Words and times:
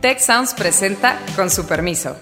Tech 0.00 0.20
Sounds 0.20 0.54
presenta 0.54 1.18
con 1.34 1.50
su 1.50 1.66
permiso. 1.66 2.16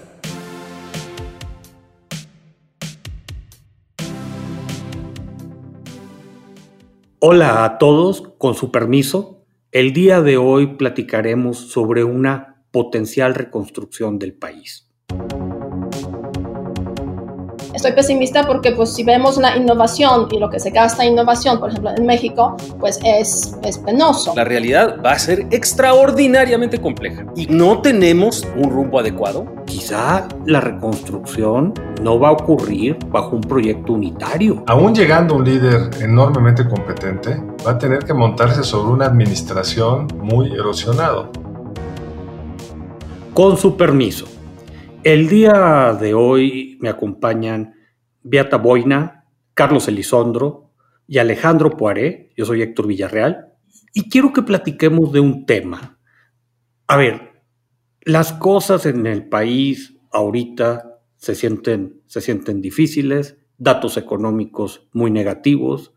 Hola 7.19 7.65
a 7.65 7.77
todos, 7.77 8.33
con 8.39 8.55
su 8.55 8.71
permiso. 8.71 9.45
El 9.71 9.93
día 9.93 10.21
de 10.21 10.37
hoy 10.37 10.75
platicaremos 10.77 11.69
sobre 11.69 12.03
una 12.03 12.63
potencial 12.71 13.35
reconstrucción 13.35 14.17
del 14.17 14.33
país. 14.33 14.91
Estoy 17.77 17.91
pesimista 17.91 18.47
porque 18.47 18.71
pues 18.71 18.95
si 18.95 19.03
vemos 19.03 19.37
la 19.37 19.55
innovación 19.55 20.29
y 20.31 20.39
lo 20.39 20.49
que 20.49 20.59
se 20.59 20.71
gasta 20.71 21.05
en 21.05 21.11
innovación, 21.13 21.59
por 21.59 21.69
ejemplo, 21.69 21.91
en 21.95 22.07
México, 22.07 22.57
pues 22.79 22.99
es, 23.05 23.55
es 23.61 23.77
penoso. 23.77 24.33
La 24.35 24.45
realidad 24.45 24.97
va 25.05 25.11
a 25.11 25.19
ser 25.19 25.45
extraordinariamente 25.51 26.81
compleja 26.81 27.27
y 27.35 27.45
no 27.45 27.79
tenemos 27.83 28.47
un 28.55 28.71
rumbo 28.71 28.99
adecuado. 28.99 29.45
Quizá 29.67 30.27
la 30.47 30.59
reconstrucción 30.59 31.75
no 32.01 32.19
va 32.19 32.29
a 32.29 32.31
ocurrir 32.31 32.97
bajo 33.11 33.35
un 33.35 33.41
proyecto 33.41 33.93
unitario. 33.93 34.63
Aún 34.65 34.95
llegando 34.95 35.35
un 35.35 35.45
líder 35.45 35.91
enormemente 36.01 36.67
competente, 36.67 37.39
va 37.63 37.73
a 37.73 37.77
tener 37.77 37.99
que 37.99 38.13
montarse 38.15 38.63
sobre 38.63 38.91
una 38.91 39.05
administración 39.05 40.07
muy 40.19 40.51
erosionado. 40.51 41.31
Con 43.35 43.55
su 43.55 43.77
permiso. 43.77 44.25
El 45.03 45.29
día 45.29 45.95
de 45.97 46.15
hoy 46.15 46.77
me 46.81 46.89
acompañan 46.89 47.76
Beata 48.29 48.57
Boina, 48.57 49.25
Carlos 49.53 49.87
Elizondo 49.87 50.73
y 51.07 51.17
Alejandro 51.17 51.77
Poiré. 51.77 52.33
Yo 52.35 52.45
soy 52.45 52.61
Héctor 52.61 52.87
Villarreal 52.87 53.53
y 53.93 54.09
quiero 54.09 54.33
que 54.33 54.41
platiquemos 54.41 55.13
de 55.13 55.21
un 55.21 55.45
tema. 55.45 55.97
A 56.87 56.97
ver, 56.97 57.43
las 58.01 58.33
cosas 58.33 58.85
en 58.85 59.07
el 59.07 59.29
país 59.29 59.97
ahorita 60.11 60.99
se 61.15 61.35
sienten, 61.35 62.01
se 62.05 62.21
sienten 62.21 62.61
difíciles, 62.61 63.37
datos 63.57 63.95
económicos 63.95 64.87
muy 64.91 65.09
negativos, 65.09 65.93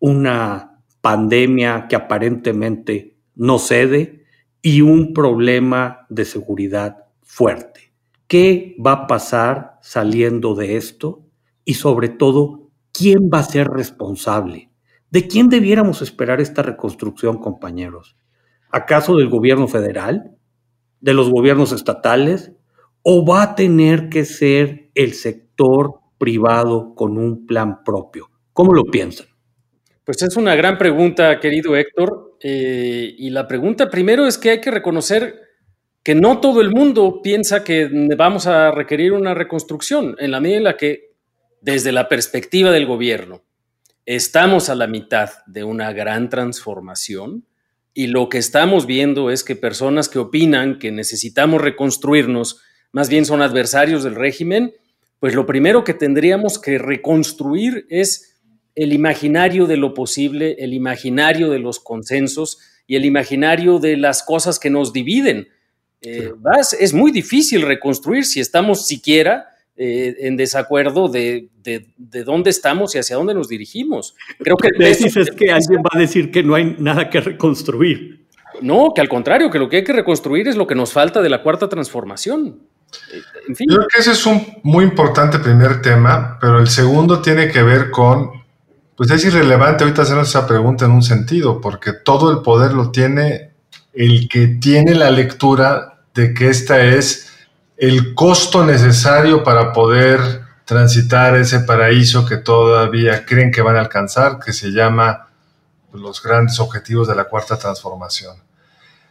una 0.00 0.82
pandemia 1.00 1.86
que 1.88 1.96
aparentemente 1.96 3.16
no 3.36 3.58
cede 3.58 4.24
y 4.60 4.80
un 4.80 5.14
problema 5.14 6.06
de 6.08 6.24
seguridad 6.24 7.04
fuerte. 7.22 7.92
¿Qué 8.26 8.76
va 8.84 8.92
a 8.92 9.06
pasar 9.06 9.78
saliendo 9.82 10.54
de 10.54 10.76
esto? 10.76 11.29
Y 11.70 11.74
sobre 11.74 12.08
todo, 12.08 12.68
¿quién 12.90 13.30
va 13.32 13.38
a 13.38 13.44
ser 13.44 13.68
responsable? 13.68 14.72
¿De 15.08 15.28
quién 15.28 15.48
debiéramos 15.48 16.02
esperar 16.02 16.40
esta 16.40 16.64
reconstrucción, 16.64 17.38
compañeros? 17.38 18.16
¿Acaso 18.72 19.14
del 19.14 19.28
gobierno 19.28 19.68
federal? 19.68 20.36
¿De 21.00 21.14
los 21.14 21.30
gobiernos 21.30 21.70
estatales? 21.70 22.50
¿O 23.02 23.24
va 23.24 23.42
a 23.44 23.54
tener 23.54 24.08
que 24.08 24.24
ser 24.24 24.90
el 24.96 25.12
sector 25.12 26.00
privado 26.18 26.96
con 26.96 27.16
un 27.16 27.46
plan 27.46 27.84
propio? 27.84 28.32
¿Cómo 28.52 28.74
lo 28.74 28.82
piensan? 28.82 29.28
Pues 30.02 30.20
es 30.22 30.36
una 30.36 30.56
gran 30.56 30.76
pregunta, 30.76 31.38
querido 31.38 31.76
Héctor. 31.76 32.36
Eh, 32.42 33.14
y 33.16 33.30
la 33.30 33.46
pregunta 33.46 33.88
primero 33.88 34.26
es 34.26 34.38
que 34.38 34.50
hay 34.50 34.60
que 34.60 34.72
reconocer 34.72 35.40
que 36.02 36.16
no 36.16 36.40
todo 36.40 36.62
el 36.62 36.72
mundo 36.72 37.20
piensa 37.22 37.62
que 37.62 37.88
vamos 38.16 38.48
a 38.48 38.72
requerir 38.72 39.12
una 39.12 39.34
reconstrucción, 39.34 40.16
en 40.18 40.32
la 40.32 40.40
medida 40.40 40.58
en 40.58 40.64
la 40.64 40.76
que, 40.76 41.09
desde 41.60 41.92
la 41.92 42.08
perspectiva 42.08 42.70
del 42.70 42.86
gobierno, 42.86 43.42
estamos 44.06 44.68
a 44.68 44.74
la 44.74 44.86
mitad 44.86 45.30
de 45.46 45.64
una 45.64 45.92
gran 45.92 46.28
transformación 46.28 47.46
y 47.94 48.06
lo 48.06 48.28
que 48.28 48.38
estamos 48.38 48.86
viendo 48.86 49.30
es 49.30 49.44
que 49.44 49.56
personas 49.56 50.08
que 50.08 50.18
opinan 50.18 50.78
que 50.78 50.92
necesitamos 50.92 51.60
reconstruirnos 51.60 52.62
más 52.92 53.08
bien 53.08 53.24
son 53.24 53.42
adversarios 53.42 54.02
del 54.02 54.14
régimen, 54.14 54.74
pues 55.18 55.34
lo 55.34 55.46
primero 55.46 55.84
que 55.84 55.94
tendríamos 55.94 56.58
que 56.58 56.78
reconstruir 56.78 57.86
es 57.88 58.40
el 58.74 58.92
imaginario 58.92 59.66
de 59.66 59.76
lo 59.76 59.94
posible, 59.94 60.56
el 60.58 60.74
imaginario 60.74 61.50
de 61.50 61.58
los 61.58 61.78
consensos 61.78 62.58
y 62.86 62.96
el 62.96 63.04
imaginario 63.04 63.78
de 63.78 63.96
las 63.96 64.22
cosas 64.22 64.58
que 64.58 64.70
nos 64.70 64.92
dividen. 64.92 65.48
Eh, 66.00 66.32
es 66.78 66.94
muy 66.94 67.12
difícil 67.12 67.62
reconstruir 67.62 68.24
si 68.24 68.40
estamos 68.40 68.86
siquiera 68.86 69.49
eh, 69.82 70.26
en 70.26 70.36
desacuerdo 70.36 71.08
de, 71.08 71.48
dónde 72.26 72.50
estamos 72.50 72.94
y 72.94 72.98
hacia 72.98 73.16
dónde 73.16 73.32
nos 73.32 73.48
dirigimos. 73.48 74.14
Creo 74.38 74.54
que 74.58 74.68
dices 74.78 75.16
es 75.16 75.30
que 75.30 75.50
alguien 75.50 75.80
va 75.80 75.88
a 75.94 75.98
decir 75.98 76.30
que 76.30 76.42
no 76.42 76.54
hay 76.54 76.76
nada 76.78 77.08
que 77.08 77.18
reconstruir. 77.18 78.26
No, 78.60 78.92
que 78.94 79.00
al 79.00 79.08
contrario, 79.08 79.48
que 79.48 79.58
lo 79.58 79.70
que 79.70 79.78
hay 79.78 79.84
que 79.84 79.94
reconstruir 79.94 80.48
es 80.48 80.56
lo 80.56 80.66
que 80.66 80.74
nos 80.74 80.92
falta 80.92 81.22
de 81.22 81.30
la 81.30 81.42
cuarta 81.42 81.66
transformación. 81.66 82.60
Eh, 83.10 83.22
en 83.48 83.56
fin. 83.56 83.68
Creo 83.70 83.86
que 83.88 84.00
ese 84.00 84.12
es 84.12 84.26
un 84.26 84.58
muy 84.64 84.84
importante 84.84 85.38
primer 85.38 85.80
tema, 85.80 86.36
pero 86.38 86.58
el 86.58 86.68
segundo 86.68 87.22
tiene 87.22 87.48
que 87.48 87.62
ver 87.62 87.90
con, 87.90 88.32
pues 88.96 89.10
es 89.10 89.24
irrelevante 89.24 89.84
ahorita 89.84 90.02
hacernos 90.02 90.28
esa 90.28 90.46
pregunta 90.46 90.84
en 90.84 90.90
un 90.90 91.02
sentido, 91.02 91.58
porque 91.58 91.94
todo 91.94 92.30
el 92.30 92.42
poder 92.42 92.74
lo 92.74 92.90
tiene 92.90 93.52
el 93.94 94.28
que 94.28 94.46
tiene 94.46 94.94
la 94.94 95.10
lectura 95.10 96.02
de 96.14 96.34
que 96.34 96.50
esta 96.50 96.82
es 96.82 97.29
el 97.80 98.14
costo 98.14 98.62
necesario 98.62 99.42
para 99.42 99.72
poder 99.72 100.42
transitar 100.66 101.34
ese 101.34 101.60
paraíso 101.60 102.26
que 102.26 102.36
todavía 102.36 103.24
creen 103.24 103.50
que 103.50 103.62
van 103.62 103.76
a 103.76 103.80
alcanzar, 103.80 104.38
que 104.38 104.52
se 104.52 104.70
llama 104.70 105.28
los 105.94 106.22
grandes 106.22 106.60
objetivos 106.60 107.08
de 107.08 107.14
la 107.14 107.24
cuarta 107.24 107.58
transformación. 107.58 108.36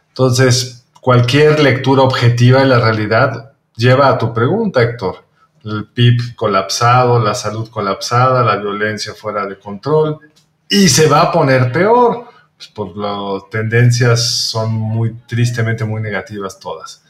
Entonces, 0.08 0.86
cualquier 1.00 1.58
lectura 1.58 2.02
objetiva 2.02 2.60
de 2.60 2.66
la 2.66 2.78
realidad 2.78 3.52
lleva 3.74 4.08
a 4.08 4.18
tu 4.18 4.32
pregunta, 4.32 4.80
Héctor. 4.80 5.24
El 5.64 5.86
PIB 5.86 6.36
colapsado, 6.36 7.18
la 7.18 7.34
salud 7.34 7.68
colapsada, 7.68 8.44
la 8.44 8.56
violencia 8.56 9.14
fuera 9.14 9.46
de 9.46 9.58
control, 9.58 10.20
y 10.68 10.88
se 10.88 11.08
va 11.08 11.22
a 11.22 11.32
poner 11.32 11.72
peor 11.72 12.28
pues, 12.74 12.92
las 12.94 13.50
tendencias 13.50 14.22
son 14.22 14.72
muy 14.72 15.14
tristemente 15.26 15.84
muy 15.84 16.00
negativas 16.00 16.58
todas. 16.60 17.02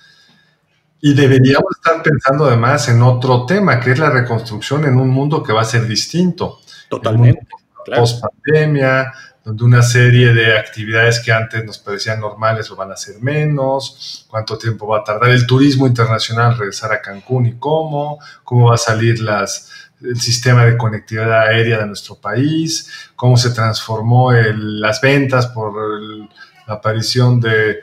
Y 1.00 1.14
deberíamos 1.14 1.76
estar 1.76 2.02
pensando 2.02 2.46
además 2.46 2.88
en 2.88 3.02
otro 3.02 3.46
tema, 3.46 3.80
que 3.80 3.92
es 3.92 3.98
la 3.98 4.10
reconstrucción 4.10 4.84
en 4.84 4.96
un 4.96 5.08
mundo 5.08 5.42
que 5.42 5.52
va 5.52 5.62
a 5.62 5.64
ser 5.64 5.86
distinto. 5.86 6.60
Totalmente. 6.88 7.46
Post 7.86 8.22
pandemia, 8.22 9.12
donde 9.44 9.64
una 9.64 9.82
serie 9.82 10.34
de 10.34 10.58
actividades 10.58 11.20
que 11.20 11.32
antes 11.32 11.64
nos 11.64 11.78
parecían 11.78 12.20
normales 12.20 12.68
lo 12.68 12.76
van 12.76 12.92
a 12.92 12.96
ser 12.96 13.20
menos, 13.20 14.26
cuánto 14.28 14.58
tiempo 14.58 14.86
va 14.86 14.98
a 14.98 15.04
tardar 15.04 15.30
el 15.30 15.46
turismo 15.46 15.86
internacional 15.86 16.58
regresar 16.58 16.92
a 16.92 17.00
Cancún 17.00 17.46
y 17.46 17.54
cómo, 17.54 18.18
cómo 18.44 18.68
va 18.68 18.74
a 18.74 18.78
salir 18.78 19.20
las, 19.20 19.70
el 20.02 20.20
sistema 20.20 20.64
de 20.64 20.76
conectividad 20.76 21.48
aérea 21.48 21.78
de 21.78 21.86
nuestro 21.86 22.16
país, 22.16 22.90
cómo 23.16 23.36
se 23.36 23.50
transformó 23.50 24.32
las 24.32 25.00
ventas 25.00 25.46
por 25.46 25.72
la 26.66 26.74
aparición 26.74 27.40
de 27.40 27.80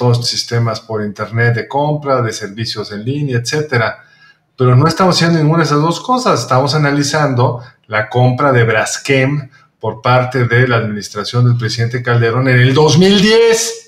todos 0.00 0.26
sistemas 0.26 0.80
por 0.80 1.04
internet 1.04 1.54
de 1.54 1.68
compra, 1.68 2.22
de 2.22 2.32
servicios 2.32 2.90
en 2.90 3.04
línea, 3.04 3.36
etcétera. 3.36 3.98
Pero 4.56 4.74
no 4.74 4.86
estamos 4.88 5.16
haciendo 5.16 5.38
ninguna 5.38 5.58
de 5.58 5.64
esas 5.64 5.82
dos 5.82 6.00
cosas. 6.00 6.40
Estamos 6.40 6.74
analizando 6.74 7.62
la 7.86 8.08
compra 8.08 8.50
de 8.50 8.64
Braskem 8.64 9.50
por 9.78 10.00
parte 10.00 10.46
de 10.46 10.66
la 10.66 10.76
administración 10.76 11.44
del 11.44 11.58
presidente 11.58 12.02
Calderón 12.02 12.48
en 12.48 12.58
el 12.58 12.72
2010 12.72 13.80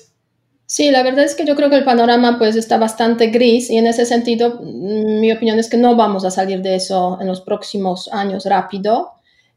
Sí, 0.65 0.89
la 0.89 1.03
verdad 1.03 1.25
es 1.25 1.35
que 1.35 1.45
yo 1.45 1.55
creo 1.55 1.69
que 1.69 1.75
el 1.75 1.83
panorama 1.83 2.39
pues 2.39 2.55
está 2.55 2.79
bastante 2.79 3.27
gris 3.27 3.69
y 3.69 3.77
en 3.77 3.85
ese 3.85 4.07
sentido 4.07 4.59
mm, 4.59 5.19
mi 5.19 5.31
opinión 5.31 5.59
es 5.59 5.69
que 5.69 5.77
no 5.77 5.95
vamos 5.95 6.25
a 6.25 6.31
salir 6.31 6.63
de 6.63 6.75
eso 6.75 7.19
en 7.21 7.27
los 7.27 7.41
próximos 7.41 8.09
años 8.11 8.45
rápido. 8.45 9.11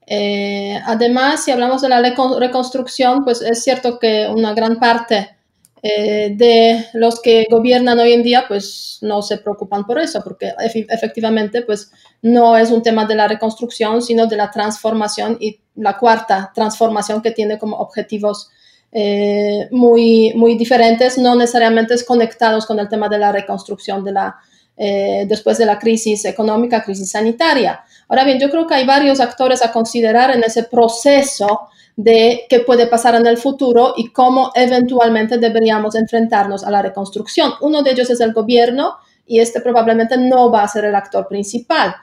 Eh, 0.07 0.79
además, 0.85 1.43
si 1.43 1.53
hablamos 1.53 1.81
de 1.81 1.89
la 1.89 2.03
reconstrucción, 2.03 3.25
pues 3.25 3.41
es 3.41 3.65
cierto 3.65 3.99
que 3.99 4.29
una 4.29 4.53
gran 4.53 4.79
parte 4.79 5.36
eh, 5.83 6.33
de 6.35 6.87
los 6.95 7.21
que 7.21 7.47
gobiernan 7.51 7.99
hoy 7.99 8.13
en 8.13 8.23
día 8.23 8.47
pues 8.49 8.99
no 9.03 9.23
se 9.23 9.39
preocupan 9.39 9.85
por 9.85 9.99
eso, 9.99 10.23
porque 10.25 10.53
efectivamente 10.59 11.63
pues 11.63 11.93
no 12.23 12.57
es 12.57 12.71
un 12.71 12.83
tema 12.83 13.05
de 13.05 13.15
la 13.15 13.29
reconstrucción, 13.29 14.03
sino 14.03 14.27
de 14.27 14.37
la 14.37 14.51
transformación 14.51 15.37
y 15.39 15.61
la 15.77 15.99
cuarta 15.99 16.51
transformación 16.55 17.21
que 17.23 17.31
tiene 17.31 17.59
como 17.59 17.77
objetivos 17.77 18.51
eh, 18.93 19.69
muy, 19.71 20.33
muy 20.35 20.57
diferentes, 20.57 21.19
no 21.19 21.35
necesariamente 21.35 21.95
conectados 22.05 22.65
con 22.65 22.79
el 22.79 22.89
tema 22.89 23.09
de 23.09 23.19
la 23.19 23.31
reconstrucción 23.33 24.03
de 24.03 24.13
la, 24.13 24.37
eh, 24.77 25.25
después 25.27 25.59
de 25.59 25.67
la 25.67 25.79
crisis 25.79 26.25
económica, 26.25 26.83
crisis 26.83 27.11
sanitaria. 27.11 27.85
Ahora 28.09 28.25
bien, 28.25 28.39
yo 28.39 28.51
creo 28.51 28.67
que 28.67 28.75
hay 28.75 28.87
varios 28.87 29.21
actores 29.21 29.63
a 29.63 29.73
considerar 29.73 30.35
en 30.35 30.45
ese 30.45 30.65
proceso 30.65 31.69
de 31.97 32.45
qué 32.49 32.61
puede 32.61 32.87
pasar 32.87 33.15
en 33.15 33.27
el 33.27 33.39
futuro 33.39 33.95
y 33.97 34.13
cómo 34.13 34.53
eventualmente 34.55 35.39
deberíamos 35.39 35.95
enfrentarnos 35.95 36.63
a 36.63 36.71
la 36.71 36.83
reconstrucción. 36.83 37.53
Uno 37.63 37.83
de 37.83 37.93
ellos 37.93 38.11
es 38.11 38.21
el 38.21 38.35
gobierno 38.35 38.97
y 39.27 39.41
este 39.41 39.61
probablemente 39.61 40.17
no 40.19 40.51
va 40.51 40.63
a 40.63 40.69
ser 40.69 40.85
el 40.85 40.95
actor 40.95 41.27
principal. 41.27 41.97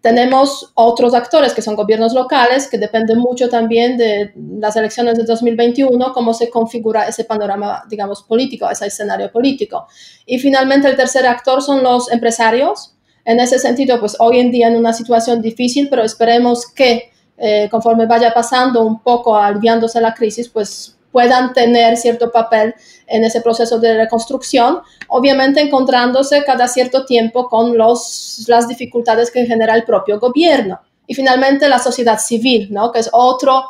Tenemos 0.00 0.72
otros 0.74 1.14
actores 1.14 1.52
que 1.52 1.60
son 1.60 1.76
gobiernos 1.76 2.14
locales, 2.14 2.68
que 2.68 2.78
dependen 2.78 3.18
mucho 3.18 3.48
también 3.48 3.98
de 3.98 4.32
las 4.58 4.76
elecciones 4.76 5.18
de 5.18 5.24
2021, 5.24 6.12
cómo 6.14 6.32
se 6.32 6.48
configura 6.48 7.06
ese 7.06 7.24
panorama, 7.24 7.82
digamos, 7.88 8.22
político, 8.22 8.70
ese 8.70 8.86
escenario 8.86 9.30
político. 9.30 9.86
Y 10.24 10.38
finalmente 10.38 10.88
el 10.88 10.96
tercer 10.96 11.26
actor 11.26 11.60
son 11.60 11.82
los 11.82 12.10
empresarios. 12.10 12.94
En 13.26 13.40
ese 13.40 13.58
sentido, 13.58 14.00
pues 14.00 14.16
hoy 14.18 14.40
en 14.40 14.50
día 14.50 14.68
en 14.68 14.76
una 14.76 14.94
situación 14.94 15.42
difícil, 15.42 15.88
pero 15.90 16.02
esperemos 16.02 16.66
que 16.66 17.10
eh, 17.36 17.68
conforme 17.70 18.06
vaya 18.06 18.32
pasando 18.32 18.82
un 18.82 19.02
poco, 19.02 19.36
aliviándose 19.36 20.00
la 20.00 20.14
crisis, 20.14 20.48
pues 20.48 20.96
puedan 21.12 21.52
tener 21.52 21.96
cierto 21.96 22.30
papel 22.30 22.74
en 23.06 23.24
ese 23.24 23.40
proceso 23.40 23.78
de 23.78 23.96
reconstrucción, 23.96 24.80
obviamente 25.08 25.60
encontrándose 25.60 26.44
cada 26.44 26.68
cierto 26.68 27.04
tiempo 27.04 27.48
con 27.48 27.76
los, 27.76 28.44
las 28.48 28.68
dificultades 28.68 29.30
que 29.30 29.46
genera 29.46 29.74
el 29.74 29.84
propio 29.84 30.18
gobierno. 30.18 30.80
Y 31.06 31.14
finalmente 31.14 31.68
la 31.68 31.78
sociedad 31.78 32.18
civil, 32.18 32.68
¿no? 32.70 32.92
que 32.92 33.00
es 33.00 33.10
otro 33.12 33.64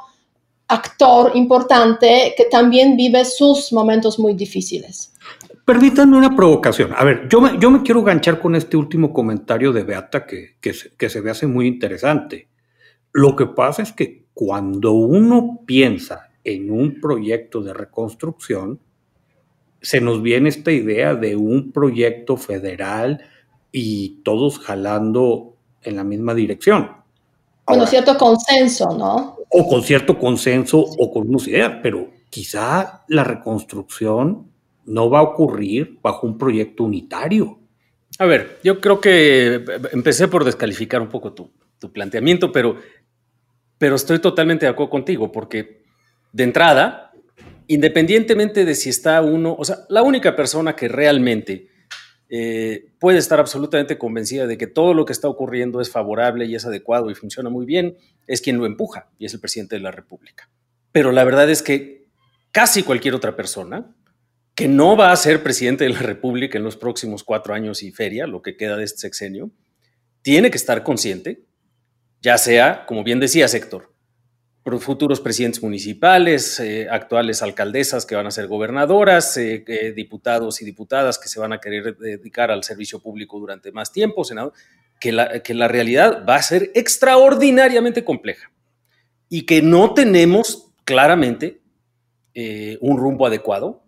actor 0.68 1.32
importante 1.34 2.34
que 2.36 2.44
también 2.44 2.96
vive 2.96 3.24
sus 3.24 3.72
momentos 3.72 4.18
muy 4.18 4.34
difíciles. 4.34 5.12
Permítanme 5.64 6.16
una 6.16 6.34
provocación. 6.34 6.92
A 6.96 7.04
ver, 7.04 7.28
yo 7.28 7.40
me, 7.40 7.58
yo 7.58 7.70
me 7.70 7.82
quiero 7.82 8.02
ganchar 8.02 8.40
con 8.40 8.54
este 8.54 8.76
último 8.76 9.12
comentario 9.12 9.72
de 9.72 9.84
Beata 9.84 10.26
que, 10.26 10.56
que, 10.60 10.74
que 10.96 11.08
se 11.08 11.22
me 11.22 11.30
hace 11.30 11.46
muy 11.46 11.66
interesante. 11.66 12.48
Lo 13.12 13.34
que 13.34 13.46
pasa 13.46 13.82
es 13.82 13.92
que 13.92 14.26
cuando 14.32 14.92
uno 14.92 15.60
piensa 15.66 16.29
en 16.44 16.70
un 16.70 17.00
proyecto 17.00 17.62
de 17.62 17.72
reconstrucción, 17.74 18.80
se 19.82 20.00
nos 20.00 20.22
viene 20.22 20.48
esta 20.48 20.72
idea 20.72 21.14
de 21.14 21.36
un 21.36 21.72
proyecto 21.72 22.36
federal 22.36 23.22
y 23.72 24.20
todos 24.22 24.58
jalando 24.58 25.56
en 25.82 25.96
la 25.96 26.04
misma 26.04 26.34
dirección. 26.34 26.90
Con 27.64 27.86
cierto 27.86 28.16
consenso, 28.18 28.96
¿no? 28.96 29.36
O 29.48 29.68
con 29.68 29.82
cierto 29.82 30.18
consenso 30.18 30.78
o 30.78 31.12
con 31.12 31.28
unas 31.28 31.46
ideas, 31.48 31.78
pero 31.82 32.10
quizá 32.28 33.04
la 33.08 33.24
reconstrucción 33.24 34.50
no 34.86 35.08
va 35.08 35.20
a 35.20 35.22
ocurrir 35.22 35.98
bajo 36.02 36.26
un 36.26 36.36
proyecto 36.36 36.84
unitario. 36.84 37.58
A 38.18 38.26
ver, 38.26 38.58
yo 38.62 38.80
creo 38.80 39.00
que 39.00 39.64
empecé 39.92 40.28
por 40.28 40.44
descalificar 40.44 41.00
un 41.00 41.08
poco 41.08 41.32
tu, 41.32 41.50
tu 41.78 41.92
planteamiento, 41.92 42.52
pero, 42.52 42.76
pero 43.78 43.96
estoy 43.96 44.18
totalmente 44.18 44.66
de 44.66 44.70
acuerdo 44.70 44.90
contigo, 44.90 45.32
porque 45.32 45.79
de 46.32 46.44
entrada, 46.44 47.12
independientemente 47.66 48.64
de 48.64 48.74
si 48.74 48.90
está 48.90 49.22
uno, 49.22 49.54
o 49.58 49.64
sea, 49.64 49.78
la 49.88 50.02
única 50.02 50.34
persona 50.36 50.74
que 50.74 50.88
realmente 50.88 51.68
eh, 52.28 52.92
puede 53.00 53.18
estar 53.18 53.40
absolutamente 53.40 53.98
convencida 53.98 54.46
de 54.46 54.56
que 54.56 54.68
todo 54.68 54.94
lo 54.94 55.04
que 55.04 55.12
está 55.12 55.28
ocurriendo 55.28 55.80
es 55.80 55.90
favorable 55.90 56.46
y 56.46 56.54
es 56.54 56.64
adecuado 56.64 57.10
y 57.10 57.14
funciona 57.14 57.50
muy 57.50 57.66
bien, 57.66 57.96
es 58.26 58.40
quien 58.40 58.58
lo 58.58 58.66
empuja 58.66 59.10
y 59.18 59.26
es 59.26 59.34
el 59.34 59.40
presidente 59.40 59.76
de 59.76 59.82
la 59.82 59.90
República. 59.90 60.48
Pero 60.92 61.10
la 61.12 61.24
verdad 61.24 61.50
es 61.50 61.62
que 61.62 62.06
casi 62.52 62.82
cualquier 62.82 63.14
otra 63.14 63.34
persona 63.34 63.94
que 64.54 64.68
no 64.68 64.96
va 64.96 65.10
a 65.10 65.16
ser 65.16 65.42
presidente 65.42 65.84
de 65.84 65.90
la 65.90 66.00
República 66.00 66.58
en 66.58 66.64
los 66.64 66.76
próximos 66.76 67.24
cuatro 67.24 67.54
años 67.54 67.82
y 67.82 67.90
feria, 67.92 68.26
lo 68.26 68.42
que 68.42 68.56
queda 68.56 68.76
de 68.76 68.84
este 68.84 68.98
sexenio, 68.98 69.50
tiene 70.22 70.50
que 70.50 70.58
estar 70.58 70.82
consciente, 70.82 71.44
ya 72.20 72.36
sea, 72.38 72.84
como 72.86 73.02
bien 73.02 73.20
decía 73.20 73.46
Héctor, 73.46 73.92
futuros 74.78 75.20
presidentes 75.20 75.62
municipales, 75.62 76.60
eh, 76.60 76.86
actuales 76.90 77.42
alcaldesas 77.42 78.04
que 78.04 78.14
van 78.14 78.26
a 78.26 78.30
ser 78.30 78.46
gobernadoras, 78.46 79.36
eh, 79.36 79.64
eh, 79.66 79.92
diputados 79.92 80.60
y 80.60 80.64
diputadas 80.64 81.18
que 81.18 81.28
se 81.28 81.40
van 81.40 81.52
a 81.52 81.58
querer 81.58 81.96
dedicar 81.96 82.50
al 82.50 82.62
servicio 82.62 83.00
público 83.00 83.38
durante 83.38 83.72
más 83.72 83.92
tiempo, 83.92 84.24
senador, 84.24 84.52
que 85.00 85.12
la, 85.12 85.40
que 85.40 85.54
la 85.54 85.66
realidad 85.66 86.24
va 86.28 86.36
a 86.36 86.42
ser 86.42 86.70
extraordinariamente 86.74 88.04
compleja 88.04 88.52
y 89.28 89.46
que 89.46 89.62
no 89.62 89.94
tenemos 89.94 90.72
claramente 90.84 91.60
un 92.80 92.96
rumbo 92.96 93.26
adecuado, 93.26 93.84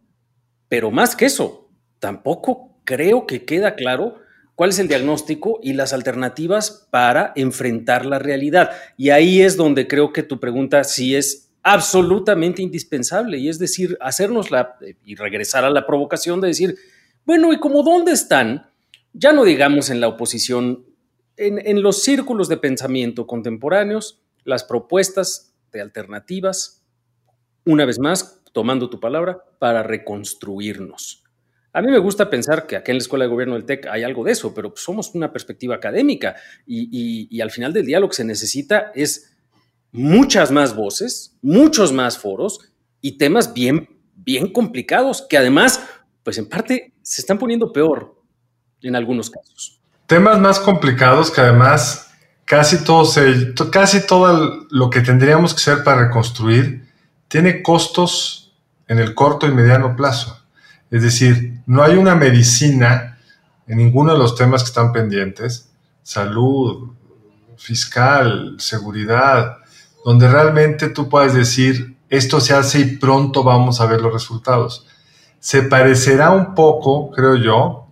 pero 0.68 0.90
más 0.90 1.16
que 1.16 1.24
eso, 1.24 1.70
tampoco 2.00 2.76
creo 2.84 3.26
que 3.26 3.46
queda 3.46 3.74
claro 3.74 4.16
cuál 4.54 4.70
es 4.70 4.78
el 4.78 4.88
diagnóstico 4.88 5.58
y 5.62 5.72
las 5.72 5.92
alternativas 5.92 6.86
para 6.90 7.32
enfrentar 7.36 8.06
la 8.06 8.18
realidad. 8.18 8.70
Y 8.96 9.10
ahí 9.10 9.40
es 9.40 9.56
donde 9.56 9.88
creo 9.88 10.12
que 10.12 10.22
tu 10.22 10.40
pregunta 10.40 10.84
sí 10.84 11.16
es 11.16 11.50
absolutamente 11.62 12.60
indispensable, 12.60 13.38
y 13.38 13.48
es 13.48 13.58
decir, 13.58 13.96
hacernos 14.00 14.50
la 14.50 14.76
y 15.04 15.14
regresar 15.14 15.64
a 15.64 15.70
la 15.70 15.86
provocación 15.86 16.40
de 16.40 16.48
decir, 16.48 16.76
bueno, 17.24 17.52
¿y 17.52 17.60
cómo 17.60 17.84
dónde 17.84 18.12
están? 18.12 18.68
Ya 19.12 19.32
no 19.32 19.44
digamos 19.44 19.88
en 19.88 20.00
la 20.00 20.08
oposición, 20.08 20.84
en, 21.36 21.64
en 21.64 21.82
los 21.82 22.02
círculos 22.02 22.48
de 22.48 22.56
pensamiento 22.56 23.28
contemporáneos, 23.28 24.20
las 24.44 24.64
propuestas 24.64 25.54
de 25.70 25.80
alternativas, 25.80 26.82
una 27.64 27.84
vez 27.84 28.00
más, 28.00 28.40
tomando 28.52 28.90
tu 28.90 28.98
palabra, 28.98 29.44
para 29.60 29.84
reconstruirnos. 29.84 31.21
A 31.74 31.80
mí 31.80 31.90
me 31.90 31.98
gusta 31.98 32.28
pensar 32.28 32.66
que 32.66 32.76
aquí 32.76 32.90
en 32.90 32.98
la 32.98 33.02
Escuela 33.02 33.24
de 33.24 33.30
Gobierno 33.30 33.54
del 33.54 33.64
TEC 33.64 33.86
hay 33.86 34.02
algo 34.02 34.24
de 34.24 34.32
eso, 34.32 34.52
pero 34.52 34.74
somos 34.76 35.14
una 35.14 35.32
perspectiva 35.32 35.74
académica 35.74 36.36
y, 36.66 37.40
al 37.40 37.50
final 37.50 37.72
del 37.72 37.86
día 37.86 37.98
lo 37.98 38.08
que 38.08 38.16
se 38.16 38.24
necesita 38.24 38.92
es 38.94 39.34
muchas 39.90 40.50
más 40.50 40.76
voces, 40.76 41.38
muchos 41.40 41.92
más 41.92 42.18
foros 42.18 42.72
y 43.00 43.16
temas 43.16 43.54
bien, 43.54 43.88
bien 44.14 44.52
complicados 44.52 45.26
que 45.28 45.38
además, 45.38 45.82
pues 46.22 46.36
en 46.36 46.46
parte 46.46 46.92
se 47.00 47.22
están 47.22 47.38
poniendo 47.38 47.72
peor 47.72 48.20
en 48.82 48.94
algunos 48.94 49.30
casos. 49.30 49.80
Temas 50.06 50.38
más 50.40 50.60
complicados 50.60 51.30
que 51.30 51.40
además 51.40 52.10
casi 52.44 52.84
todo, 52.84 53.10
casi 53.70 54.06
todo 54.06 54.66
lo 54.70 54.90
que 54.90 55.00
tendríamos 55.00 55.54
que 55.54 55.60
hacer 55.60 55.84
para 55.84 56.04
reconstruir 56.04 56.86
tiene 57.28 57.62
costos 57.62 58.54
en 58.88 58.98
el 58.98 59.14
corto 59.14 59.46
y 59.46 59.52
mediano 59.52 59.96
plazo. 59.96 60.41
Es 60.92 61.02
decir, 61.02 61.62
no 61.66 61.82
hay 61.82 61.96
una 61.96 62.14
medicina 62.14 63.18
en 63.66 63.78
ninguno 63.78 64.12
de 64.12 64.18
los 64.18 64.36
temas 64.36 64.62
que 64.62 64.68
están 64.68 64.92
pendientes, 64.92 65.70
salud, 66.02 66.90
fiscal, 67.56 68.56
seguridad, 68.58 69.56
donde 70.04 70.28
realmente 70.28 70.90
tú 70.90 71.08
puedes 71.08 71.32
decir, 71.32 71.96
esto 72.10 72.40
se 72.40 72.52
hace 72.52 72.80
y 72.80 72.96
pronto 72.96 73.42
vamos 73.42 73.80
a 73.80 73.86
ver 73.86 74.02
los 74.02 74.12
resultados. 74.12 74.86
Se 75.40 75.62
parecerá 75.62 76.30
un 76.30 76.54
poco, 76.54 77.10
creo 77.10 77.36
yo, 77.36 77.88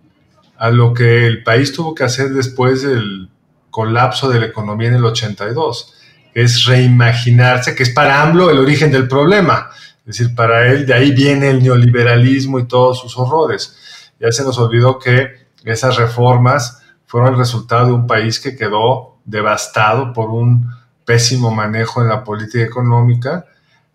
a 0.57 0.69
lo 0.69 0.93
que 0.93 1.25
el 1.25 1.41
país 1.41 1.73
tuvo 1.73 1.95
que 1.95 2.03
hacer 2.03 2.29
después 2.29 2.83
del 2.83 3.31
colapso 3.71 4.29
de 4.29 4.41
la 4.41 4.45
economía 4.45 4.89
en 4.89 4.95
el 4.95 5.05
82, 5.05 5.95
es 6.35 6.65
reimaginarse, 6.65 7.73
que 7.73 7.81
es 7.81 7.89
para 7.89 8.21
AMLO 8.21 8.51
el 8.51 8.59
origen 8.59 8.91
del 8.91 9.07
problema. 9.07 9.71
Es 10.05 10.17
decir, 10.17 10.35
para 10.35 10.67
él 10.67 10.85
de 10.85 10.93
ahí 10.93 11.11
viene 11.11 11.49
el 11.49 11.61
neoliberalismo 11.61 12.59
y 12.59 12.67
todos 12.67 12.99
sus 12.99 13.17
horrores. 13.17 13.77
Ya 14.19 14.31
se 14.31 14.43
nos 14.43 14.57
olvidó 14.57 14.99
que 14.99 15.47
esas 15.63 15.97
reformas 15.97 16.81
fueron 17.05 17.33
el 17.33 17.39
resultado 17.39 17.87
de 17.87 17.93
un 17.93 18.07
país 18.07 18.39
que 18.39 18.55
quedó 18.55 19.17
devastado 19.25 20.13
por 20.13 20.29
un 20.29 20.71
pésimo 21.05 21.51
manejo 21.51 22.01
en 22.01 22.07
la 22.07 22.23
política 22.23 22.63
económica 22.63 23.45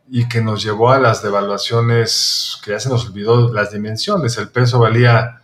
y 0.08 0.28
que 0.28 0.40
nos 0.40 0.62
llevó 0.62 0.90
a 0.90 1.00
las 1.00 1.22
devaluaciones 1.22 2.58
que 2.64 2.72
ya 2.72 2.80
se 2.80 2.88
nos 2.88 3.06
olvidó 3.06 3.52
las 3.52 3.72
dimensiones. 3.72 4.38
El 4.38 4.48
peso 4.48 4.78
valía, 4.78 5.40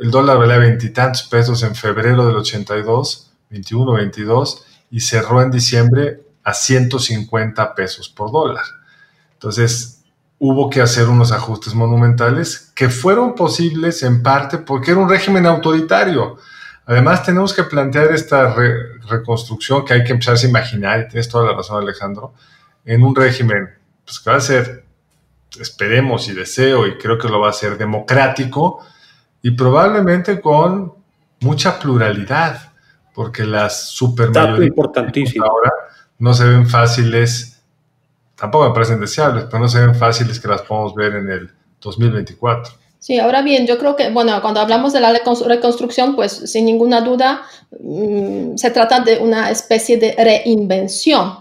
el 0.00 0.10
dólar 0.10 0.38
valía 0.38 0.58
veintitantos 0.58 1.24
pesos 1.24 1.62
en 1.62 1.74
febrero 1.74 2.26
del 2.26 2.36
82, 2.36 3.32
21, 3.50 3.92
22, 3.92 4.64
y 4.90 5.00
cerró 5.00 5.42
en 5.42 5.50
diciembre 5.50 6.22
a 6.44 6.54
150 6.54 7.74
pesos 7.74 8.08
por 8.08 8.30
dólar. 8.30 8.64
Entonces, 9.42 10.04
hubo 10.38 10.70
que 10.70 10.80
hacer 10.80 11.08
unos 11.08 11.32
ajustes 11.32 11.74
monumentales 11.74 12.70
que 12.76 12.88
fueron 12.88 13.34
posibles 13.34 14.04
en 14.04 14.22
parte 14.22 14.58
porque 14.58 14.92
era 14.92 15.00
un 15.00 15.08
régimen 15.08 15.46
autoritario. 15.46 16.36
Además, 16.86 17.24
tenemos 17.24 17.52
que 17.52 17.64
plantear 17.64 18.12
esta 18.12 18.54
reconstrucción 19.08 19.84
que 19.84 19.94
hay 19.94 20.04
que 20.04 20.12
empezar 20.12 20.36
a 20.36 20.46
imaginar, 20.46 21.00
y 21.00 21.08
tienes 21.08 21.28
toda 21.28 21.50
la 21.50 21.56
razón, 21.56 21.82
Alejandro, 21.82 22.34
en 22.84 23.02
un 23.02 23.16
régimen 23.16 23.68
pues, 24.04 24.20
que 24.20 24.30
va 24.30 24.36
a 24.36 24.40
ser, 24.40 24.84
esperemos 25.58 26.28
y 26.28 26.34
deseo, 26.34 26.86
y 26.86 26.98
creo 26.98 27.18
que 27.18 27.28
lo 27.28 27.40
va 27.40 27.50
a 27.50 27.52
ser 27.52 27.76
democrático 27.76 28.78
y 29.42 29.50
probablemente 29.50 30.40
con 30.40 30.92
mucha 31.40 31.80
pluralidad, 31.80 32.72
porque 33.12 33.42
las 33.42 33.88
supermayorías 33.90 35.34
ahora 35.40 35.72
no 36.20 36.32
se 36.32 36.44
ven 36.44 36.68
fáciles 36.68 37.51
tampoco 38.42 38.66
me 38.66 38.74
parecen 38.74 38.98
deseables, 38.98 39.44
no 39.52 39.68
se 39.68 39.94
fáciles 39.94 40.40
que 40.40 40.48
las 40.48 40.62
podamos 40.62 40.96
ver 40.96 41.14
en 41.14 41.30
el 41.30 41.50
2024. 41.80 42.74
Sí, 42.98 43.20
ahora 43.20 43.40
bien, 43.40 43.68
yo 43.68 43.78
creo 43.78 43.94
que, 43.94 44.10
bueno, 44.10 44.36
cuando 44.42 44.58
hablamos 44.58 44.92
de 44.92 44.98
la 44.98 45.12
reconstrucción, 45.12 46.16
pues 46.16 46.32
sin 46.50 46.64
ninguna 46.64 47.02
duda 47.02 47.42
mm, 47.78 48.56
se 48.56 48.72
trata 48.72 48.98
de 48.98 49.18
una 49.18 49.48
especie 49.48 49.96
de 49.96 50.16
reinvención, 50.18 51.38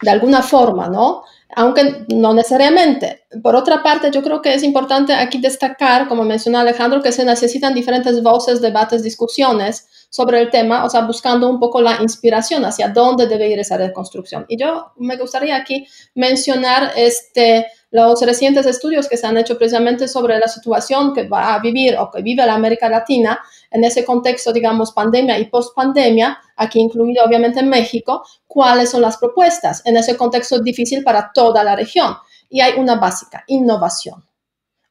de 0.00 0.10
alguna 0.10 0.40
forma, 0.40 0.88
¿no? 0.88 1.22
Aunque 1.54 2.06
no 2.08 2.32
necesariamente. 2.32 3.24
Por 3.42 3.54
otra 3.54 3.82
parte, 3.82 4.10
yo 4.10 4.22
creo 4.22 4.40
que 4.40 4.54
es 4.54 4.62
importante 4.62 5.12
aquí 5.12 5.36
destacar, 5.36 6.08
como 6.08 6.24
mencionó 6.24 6.60
Alejandro, 6.60 7.02
que 7.02 7.12
se 7.12 7.26
necesitan 7.26 7.74
diferentes 7.74 8.22
voces, 8.22 8.62
debates, 8.62 9.02
discusiones 9.02 9.86
sobre 10.12 10.42
el 10.42 10.50
tema, 10.50 10.84
o 10.84 10.90
sea, 10.90 11.00
buscando 11.00 11.48
un 11.48 11.58
poco 11.58 11.80
la 11.80 12.02
inspiración 12.02 12.66
hacia 12.66 12.88
dónde 12.88 13.26
debe 13.26 13.48
ir 13.48 13.58
esa 13.58 13.78
reconstrucción. 13.78 14.44
Y 14.46 14.58
yo 14.58 14.92
me 14.96 15.16
gustaría 15.16 15.56
aquí 15.56 15.86
mencionar 16.14 16.92
este, 16.96 17.66
los 17.90 18.20
recientes 18.20 18.66
estudios 18.66 19.08
que 19.08 19.16
se 19.16 19.26
han 19.26 19.38
hecho 19.38 19.56
precisamente 19.56 20.06
sobre 20.08 20.38
la 20.38 20.48
situación 20.48 21.14
que 21.14 21.26
va 21.26 21.54
a 21.54 21.60
vivir 21.60 21.96
o 21.96 22.10
que 22.10 22.20
vive 22.20 22.44
la 22.44 22.52
América 22.52 22.90
Latina 22.90 23.40
en 23.70 23.84
ese 23.84 24.04
contexto, 24.04 24.52
digamos, 24.52 24.92
pandemia 24.92 25.38
y 25.38 25.46
post-pandemia, 25.46 26.38
aquí 26.56 26.78
incluido 26.78 27.24
obviamente 27.24 27.60
en 27.60 27.70
México, 27.70 28.22
cuáles 28.46 28.90
son 28.90 29.00
las 29.00 29.16
propuestas 29.16 29.80
en 29.86 29.96
ese 29.96 30.18
contexto 30.18 30.60
difícil 30.60 31.02
para 31.02 31.32
toda 31.32 31.64
la 31.64 31.74
región. 31.74 32.16
Y 32.50 32.60
hay 32.60 32.74
una 32.78 32.96
básica, 32.96 33.44
innovación. 33.46 34.22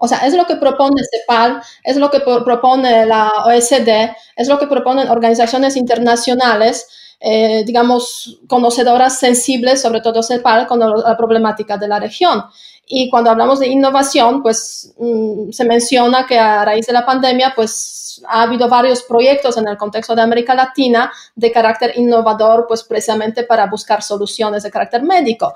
O 0.03 0.08
sea, 0.08 0.25
es 0.25 0.34
lo 0.34 0.48
que 0.48 0.55
propone 0.55 1.00
CEPAL, 1.03 1.62
es 1.84 1.96
lo 1.96 2.10
que 2.10 2.22
propone 2.22 3.05
la 3.05 3.31
OECD, 3.46 4.15
es 4.36 4.48
lo 4.48 4.58
que 4.58 4.65
proponen 4.65 5.10
organizaciones 5.10 5.77
internacionales, 5.77 6.88
eh, 7.20 7.63
digamos, 7.63 8.39
conocedoras 8.48 9.20
sensibles, 9.20 9.79
sobre 9.79 10.01
todo 10.01 10.24
CEPAL, 10.24 10.65
con 10.65 10.79
la 10.79 11.15
problemática 11.15 11.77
de 11.77 11.88
la 11.88 12.00
región. 12.00 12.43
Y 12.88 13.12
cuando 13.12 13.29
hablamos 13.29 13.60
de 13.60 13.67
innovación, 13.67 14.41
pues 14.41 14.91
mm, 14.98 15.51
se 15.51 15.65
menciona 15.65 16.25
que 16.25 16.39
a 16.39 16.65
raíz 16.65 16.88
de 16.88 16.93
la 16.93 17.05
pandemia, 17.05 17.53
pues 17.55 18.24
ha 18.27 18.41
habido 18.41 18.67
varios 18.67 19.03
proyectos 19.03 19.55
en 19.58 19.67
el 19.67 19.77
contexto 19.77 20.15
de 20.15 20.24
América 20.24 20.55
Latina 20.55 21.12
de 21.36 21.51
carácter 21.51 21.93
innovador, 21.96 22.65
pues 22.67 22.84
precisamente 22.84 23.43
para 23.43 23.67
buscar 23.67 24.01
soluciones 24.01 24.63
de 24.63 24.72
carácter 24.72 25.03
médico, 25.03 25.53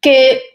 que 0.00 0.53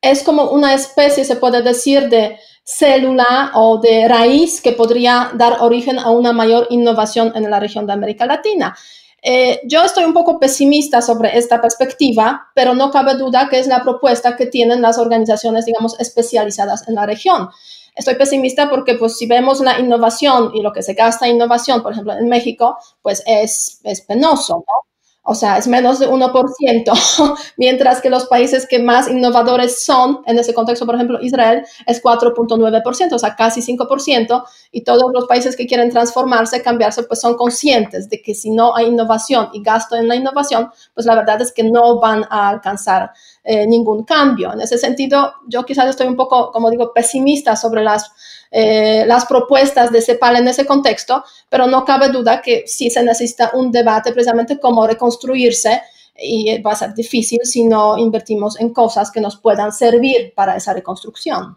es 0.00 0.22
como 0.22 0.50
una 0.50 0.74
especie, 0.74 1.24
se 1.24 1.36
puede 1.36 1.62
decir, 1.62 2.08
de 2.08 2.38
célula 2.64 3.52
o 3.54 3.78
de 3.78 4.06
raíz 4.08 4.60
que 4.60 4.72
podría 4.72 5.30
dar 5.34 5.58
origen 5.60 5.98
a 5.98 6.10
una 6.10 6.32
mayor 6.32 6.66
innovación 6.70 7.32
en 7.34 7.50
la 7.50 7.60
región 7.60 7.86
de 7.86 7.92
América 7.92 8.26
Latina. 8.26 8.76
Eh, 9.22 9.60
yo 9.64 9.82
estoy 9.82 10.04
un 10.04 10.14
poco 10.14 10.38
pesimista 10.38 11.02
sobre 11.02 11.36
esta 11.36 11.60
perspectiva, 11.60 12.48
pero 12.54 12.74
no 12.74 12.90
cabe 12.90 13.14
duda 13.14 13.48
que 13.50 13.58
es 13.58 13.66
la 13.66 13.82
propuesta 13.82 14.36
que 14.36 14.46
tienen 14.46 14.80
las 14.80 14.98
organizaciones, 14.98 15.66
digamos, 15.66 15.98
especializadas 16.00 16.88
en 16.88 16.94
la 16.94 17.04
región. 17.04 17.50
Estoy 17.94 18.14
pesimista 18.14 18.70
porque, 18.70 18.94
pues, 18.94 19.18
si 19.18 19.26
vemos 19.26 19.60
la 19.60 19.78
innovación 19.78 20.52
y 20.54 20.62
lo 20.62 20.72
que 20.72 20.82
se 20.82 20.94
gasta 20.94 21.26
en 21.26 21.36
innovación, 21.36 21.82
por 21.82 21.92
ejemplo, 21.92 22.14
en 22.14 22.28
México, 22.28 22.78
pues 23.02 23.22
es, 23.26 23.80
es 23.84 24.00
penoso, 24.02 24.64
¿no? 24.66 24.89
O 25.30 25.34
sea, 25.36 25.58
es 25.58 25.68
menos 25.68 26.00
de 26.00 26.08
1%, 26.08 27.38
mientras 27.56 28.00
que 28.00 28.10
los 28.10 28.26
países 28.26 28.66
que 28.66 28.80
más 28.80 29.08
innovadores 29.08 29.84
son, 29.84 30.22
en 30.26 30.36
ese 30.40 30.52
contexto, 30.52 30.86
por 30.86 30.96
ejemplo, 30.96 31.20
Israel, 31.22 31.64
es 31.86 32.02
4.9%, 32.02 33.12
o 33.12 33.18
sea, 33.18 33.36
casi 33.36 33.60
5%, 33.60 34.44
y 34.72 34.82
todos 34.82 35.12
los 35.14 35.28
países 35.28 35.54
que 35.54 35.68
quieren 35.68 35.88
transformarse, 35.88 36.62
cambiarse, 36.62 37.04
pues 37.04 37.20
son 37.20 37.36
conscientes 37.36 38.10
de 38.10 38.20
que 38.20 38.34
si 38.34 38.50
no 38.50 38.74
hay 38.74 38.86
innovación 38.86 39.50
y 39.52 39.62
gasto 39.62 39.94
en 39.94 40.08
la 40.08 40.16
innovación, 40.16 40.68
pues 40.94 41.06
la 41.06 41.14
verdad 41.14 41.40
es 41.40 41.52
que 41.52 41.62
no 41.62 42.00
van 42.00 42.24
a 42.28 42.48
alcanzar 42.48 43.12
eh, 43.42 43.66
ningún 43.66 44.04
cambio. 44.04 44.52
En 44.52 44.60
ese 44.60 44.78
sentido, 44.78 45.32
yo 45.46 45.64
quizás 45.64 45.88
estoy 45.88 46.06
un 46.06 46.16
poco, 46.16 46.50
como 46.52 46.70
digo, 46.70 46.92
pesimista 46.92 47.56
sobre 47.56 47.82
las 47.82 48.12
eh, 48.50 49.04
las 49.06 49.26
propuestas 49.26 49.92
de 49.92 50.02
CEPAL 50.02 50.36
en 50.36 50.48
ese 50.48 50.66
contexto, 50.66 51.22
pero 51.48 51.68
no 51.68 51.84
cabe 51.84 52.08
duda 52.08 52.42
que 52.42 52.64
sí 52.66 52.90
se 52.90 53.02
necesita 53.02 53.52
un 53.54 53.70
debate 53.70 54.12
precisamente 54.12 54.58
cómo 54.58 54.86
reconstruirse 54.88 55.80
y 56.16 56.60
va 56.60 56.72
a 56.72 56.76
ser 56.76 56.92
difícil 56.92 57.38
si 57.44 57.62
no 57.64 57.96
invertimos 57.96 58.58
en 58.60 58.70
cosas 58.72 59.12
que 59.12 59.20
nos 59.20 59.36
puedan 59.36 59.72
servir 59.72 60.32
para 60.34 60.56
esa 60.56 60.74
reconstrucción. 60.74 61.56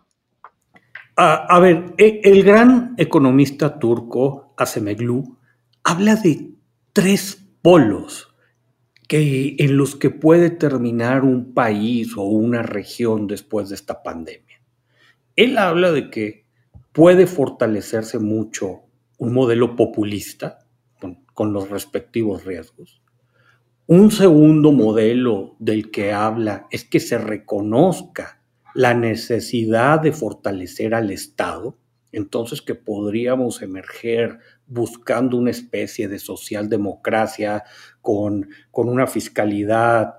a 1.15 1.59
ver, 1.59 1.93
e, 1.97 2.21
el 2.23 2.43
gran 2.43 2.93
economista 2.97 3.79
turco, 3.79 4.53
Asemeglu, 4.55 5.37
habla 5.83 6.15
de 6.15 6.51
tres 6.93 7.39
polos 7.63 8.32
que, 9.07 9.55
en 9.59 9.77
los 9.77 9.95
que 9.95 10.09
puede 10.09 10.49
terminar 10.49 11.23
un 11.23 11.53
país 11.53 12.15
o 12.17 12.23
una 12.23 12.63
región 12.63 13.27
después 13.27 13.69
de 13.69 13.75
esta 13.75 14.03
pandemia. 14.03 14.61
Él 15.35 15.57
habla 15.57 15.91
de 15.91 16.09
que 16.09 16.45
puede 16.91 17.27
fortalecerse 17.27 18.19
mucho 18.19 18.83
un 19.17 19.33
modelo 19.33 19.75
populista 19.75 20.59
con, 21.33 21.53
los 21.53 21.69
respectivos 21.69 22.45
riesgos. 22.45 23.01
Un 23.87 24.11
segundo 24.11 24.71
modelo 24.71 25.55
del 25.59 25.89
que 25.89 26.13
habla 26.13 26.67
es 26.69 26.85
que 26.85 26.99
se 26.99 27.17
reconozca 27.17 28.43
la 28.75 28.93
necesidad 28.93 29.99
de 29.99 30.11
fortalecer 30.11 30.93
al 30.93 31.09
Estado, 31.09 31.77
entonces 32.11 32.61
que 32.61 32.75
podríamos 32.75 33.61
emerger 33.61 34.39
buscando 34.67 35.37
una 35.37 35.51
especie 35.51 36.07
de 36.07 36.19
socialdemocracia 36.19 37.63
con, 38.01 38.49
con 38.71 38.89
una 38.89 39.07
fiscalidad 39.07 40.15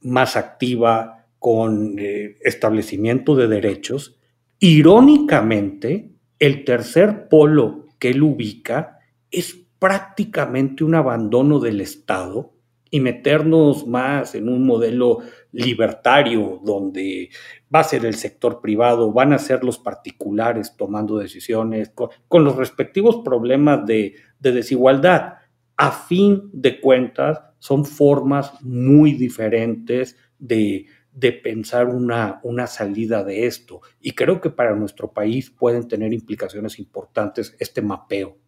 más 0.00 0.36
activa, 0.36 1.26
con 1.38 1.98
eh, 1.98 2.38
establecimiento 2.42 3.36
de 3.36 3.48
derechos. 3.48 4.18
Irónicamente, 4.58 6.12
el 6.38 6.64
tercer 6.64 7.28
polo 7.28 7.86
que 7.98 8.10
él 8.10 8.22
ubica 8.22 8.98
es 9.30 9.56
prácticamente 9.78 10.84
un 10.84 10.94
abandono 10.94 11.60
del 11.60 11.80
Estado 11.80 12.55
y 12.96 13.00
meternos 13.00 13.86
más 13.86 14.34
en 14.34 14.48
un 14.48 14.64
modelo 14.64 15.18
libertario 15.52 16.62
donde 16.64 17.28
va 17.72 17.80
a 17.80 17.84
ser 17.84 18.06
el 18.06 18.14
sector 18.14 18.62
privado, 18.62 19.12
van 19.12 19.34
a 19.34 19.38
ser 19.38 19.64
los 19.64 19.78
particulares 19.78 20.76
tomando 20.78 21.18
decisiones 21.18 21.90
con, 21.90 22.44
los 22.44 22.56
respectivos 22.56 23.20
problemas 23.22 23.84
de, 23.84 24.14
de 24.38 24.52
desigualdad. 24.52 25.34
A 25.76 25.90
fin 25.90 26.48
de 26.54 26.80
cuentas, 26.80 27.42
son 27.58 27.84
formas 27.84 28.54
muy 28.62 29.12
diferentes 29.12 30.16
de, 30.38 30.86
de 31.12 31.32
pensar 31.32 31.88
una, 31.88 32.40
una 32.44 32.66
salida 32.66 33.24
de 33.24 33.46
esto. 33.46 33.82
Y 34.00 34.12
creo 34.12 34.40
que 34.40 34.48
para 34.48 34.74
nuestro 34.74 35.12
país 35.12 35.50
pueden 35.50 35.86
tener 35.86 36.14
implicaciones 36.14 36.78
importantes 36.78 37.54
este 37.58 37.82
mapeo. 37.82 38.38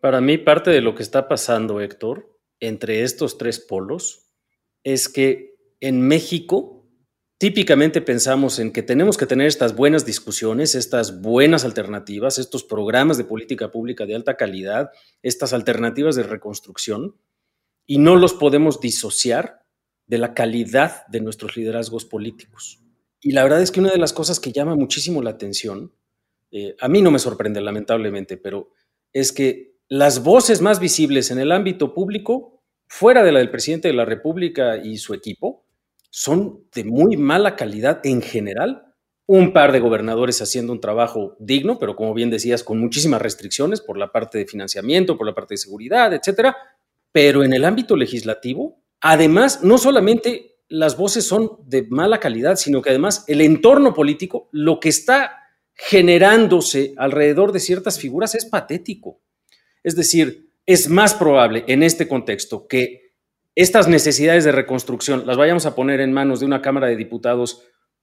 Para 0.00 0.20
mí, 0.20 0.36
parte 0.36 0.70
de 0.70 0.82
lo 0.82 0.94
que 0.94 1.02
está 1.02 1.28
pasando, 1.28 1.80
Héctor, 1.80 2.30
entre 2.60 3.02
estos 3.02 3.38
tres 3.38 3.58
polos, 3.58 4.30
es 4.84 5.08
que 5.08 5.56
en 5.80 6.00
México 6.00 6.86
típicamente 7.38 8.02
pensamos 8.02 8.58
en 8.58 8.70
que 8.70 8.82
tenemos 8.82 9.16
que 9.16 9.26
tener 9.26 9.46
estas 9.46 9.74
buenas 9.74 10.04
discusiones, 10.04 10.74
estas 10.74 11.22
buenas 11.22 11.64
alternativas, 11.64 12.38
estos 12.38 12.64
programas 12.64 13.16
de 13.16 13.24
política 13.24 13.72
pública 13.72 14.04
de 14.04 14.14
alta 14.14 14.36
calidad, 14.36 14.90
estas 15.22 15.54
alternativas 15.54 16.16
de 16.16 16.22
reconstrucción, 16.22 17.16
y 17.86 17.98
no 17.98 18.16
los 18.16 18.34
podemos 18.34 18.80
disociar 18.80 19.64
de 20.06 20.18
la 20.18 20.34
calidad 20.34 21.06
de 21.06 21.20
nuestros 21.20 21.56
liderazgos 21.56 22.04
políticos. 22.04 22.78
Y 23.22 23.32
la 23.32 23.42
verdad 23.42 23.62
es 23.62 23.70
que 23.70 23.80
una 23.80 23.90
de 23.90 23.98
las 23.98 24.12
cosas 24.12 24.38
que 24.38 24.52
llama 24.52 24.76
muchísimo 24.76 25.22
la 25.22 25.30
atención, 25.30 25.94
eh, 26.50 26.76
a 26.78 26.88
mí 26.88 27.00
no 27.00 27.10
me 27.10 27.18
sorprende 27.18 27.60
lamentablemente, 27.60 28.36
pero 28.36 28.70
es 29.12 29.32
que 29.32 29.79
las 29.90 30.22
voces 30.22 30.62
más 30.62 30.80
visibles 30.80 31.30
en 31.30 31.38
el 31.38 31.52
ámbito 31.52 31.92
público, 31.92 32.62
fuera 32.88 33.22
de 33.22 33.32
la 33.32 33.40
del 33.40 33.50
presidente 33.50 33.88
de 33.88 33.94
la 33.94 34.06
República 34.06 34.78
y 34.78 34.96
su 34.96 35.12
equipo, 35.12 35.66
son 36.08 36.64
de 36.74 36.84
muy 36.84 37.18
mala 37.18 37.56
calidad 37.56 38.00
en 38.04 38.22
general. 38.22 38.94
Un 39.26 39.52
par 39.52 39.72
de 39.72 39.80
gobernadores 39.80 40.40
haciendo 40.40 40.72
un 40.72 40.80
trabajo 40.80 41.36
digno, 41.38 41.78
pero 41.78 41.94
como 41.94 42.14
bien 42.14 42.30
decías, 42.30 42.64
con 42.64 42.80
muchísimas 42.80 43.20
restricciones 43.20 43.82
por 43.82 43.98
la 43.98 44.10
parte 44.10 44.38
de 44.38 44.46
financiamiento, 44.46 45.18
por 45.18 45.26
la 45.26 45.34
parte 45.34 45.54
de 45.54 45.58
seguridad, 45.58 46.14
etcétera. 46.14 46.56
Pero 47.12 47.44
en 47.44 47.52
el 47.52 47.66
ámbito 47.66 47.96
legislativo, 47.96 48.80
Además, 49.00 49.62
no 49.62 49.78
solamente 49.78 50.58
las 50.68 50.96
voces 50.96 51.26
son 51.26 51.58
de 51.66 51.82
mala 51.88 52.20
calidad, 52.20 52.56
sino 52.56 52.82
que 52.82 52.90
además 52.90 53.24
el 53.26 53.40
entorno 53.40 53.94
político, 53.94 54.48
lo 54.52 54.78
que 54.78 54.90
está 54.90 55.36
generándose 55.74 56.94
alrededor 56.96 57.52
de 57.52 57.60
ciertas 57.60 57.98
figuras 57.98 58.34
es 58.34 58.44
patético. 58.44 59.20
Es 59.82 59.96
decir, 59.96 60.50
es 60.66 60.88
más 60.88 61.14
probable 61.14 61.64
en 61.66 61.82
este 61.82 62.06
contexto 62.08 62.66
que 62.68 63.14
estas 63.54 63.88
necesidades 63.88 64.44
de 64.44 64.52
reconstrucción 64.52 65.26
las 65.26 65.36
vayamos 65.36 65.66
a 65.66 65.74
poner 65.74 66.00
en 66.00 66.12
manos 66.12 66.40
de 66.40 66.46
una 66.46 66.62
Cámara 66.62 66.86
de 66.86 66.96
Diputados 66.96 67.62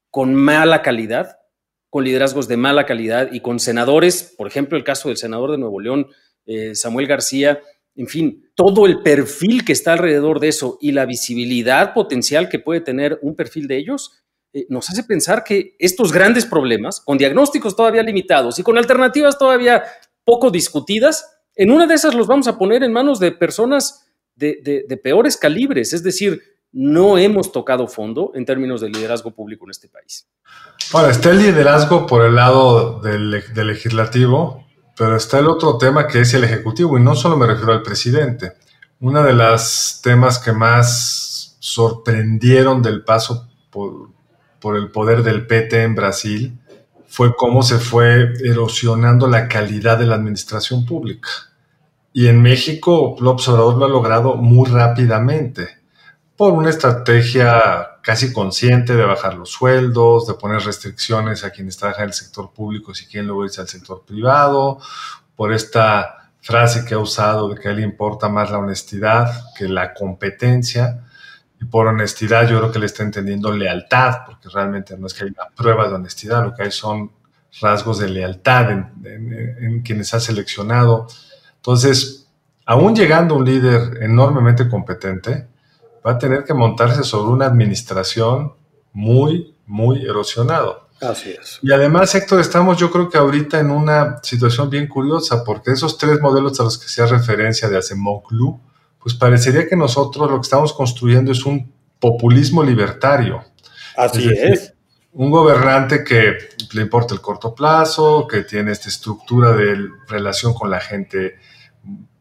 con 0.09 0.35
mala 0.35 0.81
calidad, 0.81 1.37
con 1.89 2.03
liderazgos 2.03 2.47
de 2.47 2.57
mala 2.57 2.85
calidad 2.85 3.29
y 3.31 3.39
con 3.39 3.59
senadores, 3.59 4.33
por 4.37 4.47
ejemplo, 4.47 4.77
el 4.77 4.83
caso 4.83 5.07
del 5.07 5.17
senador 5.17 5.51
de 5.51 5.57
Nuevo 5.57 5.79
León, 5.79 6.07
eh, 6.45 6.75
Samuel 6.75 7.07
García, 7.07 7.61
en 7.95 8.07
fin, 8.07 8.51
todo 8.55 8.85
el 8.85 9.01
perfil 9.01 9.65
que 9.65 9.73
está 9.73 9.93
alrededor 9.93 10.39
de 10.39 10.49
eso 10.49 10.77
y 10.81 10.91
la 10.91 11.05
visibilidad 11.05 11.93
potencial 11.93 12.49
que 12.49 12.59
puede 12.59 12.81
tener 12.81 13.17
un 13.21 13.35
perfil 13.35 13.67
de 13.67 13.77
ellos, 13.77 14.23
eh, 14.53 14.65
nos 14.69 14.89
hace 14.89 15.03
pensar 15.03 15.43
que 15.43 15.75
estos 15.79 16.13
grandes 16.13 16.45
problemas, 16.45 17.01
con 17.01 17.17
diagnósticos 17.17 17.75
todavía 17.75 18.03
limitados 18.03 18.59
y 18.59 18.63
con 18.63 18.77
alternativas 18.77 19.37
todavía 19.37 19.83
poco 20.23 20.51
discutidas, 20.51 21.36
en 21.57 21.71
una 21.71 21.87
de 21.87 21.95
esas 21.95 22.13
los 22.13 22.27
vamos 22.27 22.47
a 22.47 22.57
poner 22.57 22.83
en 22.83 22.93
manos 22.93 23.19
de 23.19 23.31
personas 23.31 24.07
de, 24.35 24.99
peores 25.03 25.35
calibres, 25.35 25.93
es 25.93 26.03
decir, 26.03 26.41
no 26.71 27.17
hemos 27.17 27.51
tocado 27.51 27.87
fondo 27.87 28.31
en 28.35 28.45
términos 28.45 28.81
de 28.81 28.89
liderazgo 28.89 29.31
público 29.31 29.65
en 29.65 29.71
este 29.71 29.87
país. 29.87 30.27
Bueno, 30.91 31.09
está 31.09 31.31
el 31.31 31.39
liderazgo 31.39 32.05
por 32.05 32.23
el 32.23 32.35
lado 32.35 33.01
del, 33.01 33.31
legislativo, 33.31 34.65
Pero 34.95 35.15
está 35.15 35.39
el 35.39 35.47
otro 35.47 35.77
tema 35.77 36.07
que 36.07 36.21
es 36.21 36.33
el 36.33 36.43
Ejecutivo, 36.43 36.97
y 36.97 37.01
no 37.01 37.15
solo 37.15 37.37
me 37.37 37.47
refiero 37.47 37.73
al 37.73 37.83
presidente. 37.83 38.53
Uno 38.99 39.23
de 39.23 39.33
los 39.33 39.99
temas 40.03 40.39
que 40.39 40.51
más 40.51 41.57
sorprendieron 41.59 42.81
del 42.81 43.03
paso 43.03 43.47
por 43.69 44.77
el 44.77 44.89
poder 44.89 45.23
del 45.23 45.45
PT 45.45 45.83
en 45.83 45.95
Brasil 45.95 46.59
fue 47.07 47.35
cómo 47.35 47.63
se 47.63 47.79
fue 47.79 48.33
erosionando 48.43 49.27
la 49.27 49.47
calidad 49.47 49.97
de 49.97 50.05
la 50.05 50.15
administración 50.15 50.85
pública. 50.85 51.29
Y 52.17 52.29
en 52.29 52.41
México, 52.41 53.15
López 53.19 53.47
Obrador 53.49 53.77
lo 53.77 53.85
ha 53.85 53.89
logrado 53.89 54.35
muy 54.37 54.67
rápidamente 54.67 55.77
por 56.35 56.51
una 56.51 56.71
estrategia 56.71 57.99
casi 58.01 58.33
consciente 58.33 58.95
de 58.95 59.05
bajar 59.05 59.35
los 59.35 59.51
sueldos, 59.51 60.25
de 60.25 60.33
poner 60.33 60.61
restricciones 60.61 61.43
a 61.43 61.51
quienes 61.51 61.77
trabajan 61.77 62.05
en 62.05 62.09
el 62.09 62.13
sector 62.15 62.51
público 62.51 62.95
si 62.95 63.05
quieren 63.05 63.27
luego 63.27 63.45
irse 63.45 63.61
al 63.61 63.67
sector 63.67 64.03
privado, 64.03 64.79
por 65.35 65.53
esta 65.53 66.31
frase 66.41 66.85
que 66.85 66.95
ha 66.95 66.97
usado 66.97 67.49
de 67.49 67.61
que 67.61 67.67
a 67.67 67.71
él 67.71 67.77
le 67.77 67.83
importa 67.83 68.29
más 68.29 68.49
la 68.49 68.57
honestidad 68.57 69.53
que 69.55 69.69
la 69.69 69.93
competencia. 69.93 71.05
Y 71.61 71.65
por 71.65 71.85
honestidad 71.85 72.49
yo 72.49 72.57
creo 72.57 72.71
que 72.71 72.79
le 72.79 72.87
está 72.87 73.03
entendiendo 73.03 73.51
lealtad, 73.51 74.25
porque 74.25 74.49
realmente 74.49 74.97
no 74.97 75.05
es 75.05 75.13
que 75.13 75.25
haya 75.25 75.33
una 75.37 75.55
prueba 75.55 75.87
de 75.87 75.93
honestidad, 75.93 76.43
lo 76.43 76.55
que 76.55 76.63
hay 76.63 76.71
son 76.71 77.11
rasgos 77.61 77.99
de 77.99 78.09
lealtad 78.09 78.71
en, 78.71 78.91
en 79.05 79.81
quienes 79.83 80.15
ha 80.15 80.19
seleccionado. 80.19 81.05
Entonces, 81.67 82.29
aún 82.65 82.95
llegando 82.95 83.35
un 83.35 83.43
líder 83.43 84.01
enormemente 84.01 84.69
competente, 84.69 85.49
va 86.05 86.11
a 86.11 86.17
tener 86.17 86.45
que 86.45 86.53
montarse 86.53 87.03
sobre 87.03 87.33
una 87.33 87.45
administración 87.45 88.53
muy, 88.93 89.53
muy 89.65 90.05
erosionado. 90.05 90.87
Así 91.01 91.31
es. 91.31 91.59
Y 91.61 91.73
además, 91.73 92.15
Héctor, 92.15 92.39
estamos 92.39 92.77
yo 92.77 92.89
creo 92.89 93.09
que 93.09 93.17
ahorita 93.17 93.59
en 93.59 93.71
una 93.71 94.21
situación 94.23 94.69
bien 94.69 94.87
curiosa, 94.87 95.43
porque 95.43 95.71
esos 95.71 95.97
tres 95.97 96.21
modelos 96.21 96.57
a 96.61 96.63
los 96.63 96.77
que 96.77 96.85
hace 96.85 97.05
referencia 97.05 97.67
de 97.67 97.77
Acemoglu, 97.77 98.61
pues 98.97 99.13
parecería 99.13 99.67
que 99.67 99.75
nosotros 99.75 100.31
lo 100.31 100.37
que 100.37 100.45
estamos 100.45 100.71
construyendo 100.71 101.33
es 101.33 101.45
un 101.45 101.69
populismo 101.99 102.63
libertario. 102.63 103.43
Así 103.97 104.29
es. 104.33 104.73
Un 105.11 105.31
gobernante 105.31 106.05
que 106.05 106.37
le 106.71 106.81
importa 106.81 107.13
el 107.13 107.19
corto 107.19 107.53
plazo, 107.53 108.25
que 108.25 108.43
tiene 108.43 108.71
esta 108.71 108.87
estructura 108.87 109.51
de 109.51 109.89
relación 110.07 110.53
con 110.53 110.69
la 110.69 110.79
gente 110.79 111.35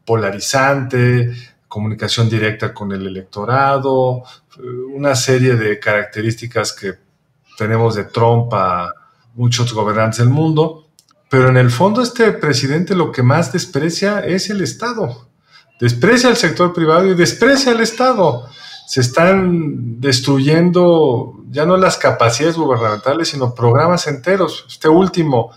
polarizante, 0.07 1.35
comunicación 1.67 2.29
directa 2.29 2.73
con 2.73 2.93
el 2.93 3.05
electorado, 3.05 4.23
una 4.93 5.13
serie 5.15 5.57
de 5.57 5.79
características 5.79 6.71
que 6.71 6.93
tenemos 7.57 7.95
de 7.95 8.05
Trump 8.05 8.53
a 8.53 8.89
muchos 9.35 9.73
gobernantes 9.73 10.19
del 10.19 10.29
mundo, 10.29 10.87
pero 11.29 11.49
en 11.49 11.57
el 11.57 11.69
fondo 11.69 12.01
este 12.01 12.31
presidente 12.31 12.95
lo 12.95 13.11
que 13.11 13.21
más 13.21 13.51
desprecia 13.51 14.21
es 14.21 14.49
el 14.49 14.61
Estado. 14.61 15.27
Desprecia 15.81 16.29
al 16.29 16.37
sector 16.37 16.73
privado 16.73 17.05
y 17.05 17.13
desprecia 17.13 17.73
al 17.73 17.81
Estado. 17.81 18.47
Se 18.87 19.01
están 19.01 19.99
destruyendo 19.99 21.33
ya 21.49 21.65
no 21.65 21.75
las 21.75 21.97
capacidades 21.97 22.55
gubernamentales, 22.55 23.27
sino 23.27 23.53
programas 23.53 24.07
enteros. 24.07 24.65
Este 24.69 24.87
último, 24.87 25.51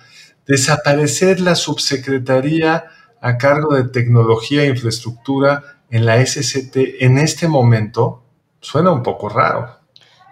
desaparecer 0.45 1.39
la 1.39 1.55
subsecretaría 1.55 2.87
a 3.21 3.37
cargo 3.39 3.75
de 3.75 3.85
tecnología 3.85 4.63
e 4.63 4.69
infraestructura 4.69 5.63
en 5.91 6.07
la 6.07 6.25
SCT 6.25 6.77
en 7.01 7.19
este 7.19 7.49
momento 7.49 8.23
suena 8.61 8.93
un 8.93 9.03
poco 9.03 9.29
raro. 9.29 9.81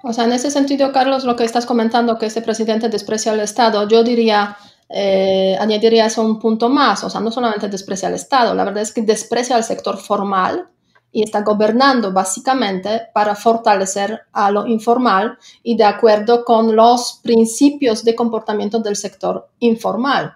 O 0.02 0.12
sea, 0.12 0.25
en 0.25 0.33
ese 0.33 0.50
sentido, 0.50 0.92
Carlos, 0.92 1.25
lo 1.25 1.37
que 1.37 1.45
estás 1.45 1.66
comentando, 1.66 2.18
que 2.18 2.26
ese 2.26 2.42
presidente 2.42 2.88
desprecia 2.88 3.33
al 3.33 3.40
Estado, 3.40 3.88
yo 3.88 4.04
diría, 4.04 4.57
eh, 4.88 5.57
añadiría 5.59 6.07
eso 6.07 6.23
un 6.23 6.38
punto 6.38 6.68
más. 6.68 7.02
O 7.04 7.11
sea, 7.11 7.21
no 7.21 7.30
solamente 7.30 7.68
desprecia 7.68 8.09
al 8.09 8.14
Estado, 8.14 8.54
la 8.54 8.64
verdad 8.64 8.83
es 8.83 8.92
que 8.92 9.02
desprecia 9.02 9.57
al 9.57 9.64
sector 9.64 9.99
formal 9.99 10.68
y 11.11 11.23
está 11.23 11.42
gobernando 11.42 12.12
básicamente 12.12 13.09
para 13.12 13.35
fortalecer 13.35 14.21
a 14.33 14.50
lo 14.50 14.66
informal 14.66 15.38
y 15.62 15.76
de 15.76 15.85
acuerdo 15.85 16.45
con 16.45 16.76
los 16.76 17.21
principios 17.23 18.04
de 18.04 18.14
comportamiento 18.14 18.78
del 18.78 18.95
sector 18.95 19.49
informal. 19.59 20.35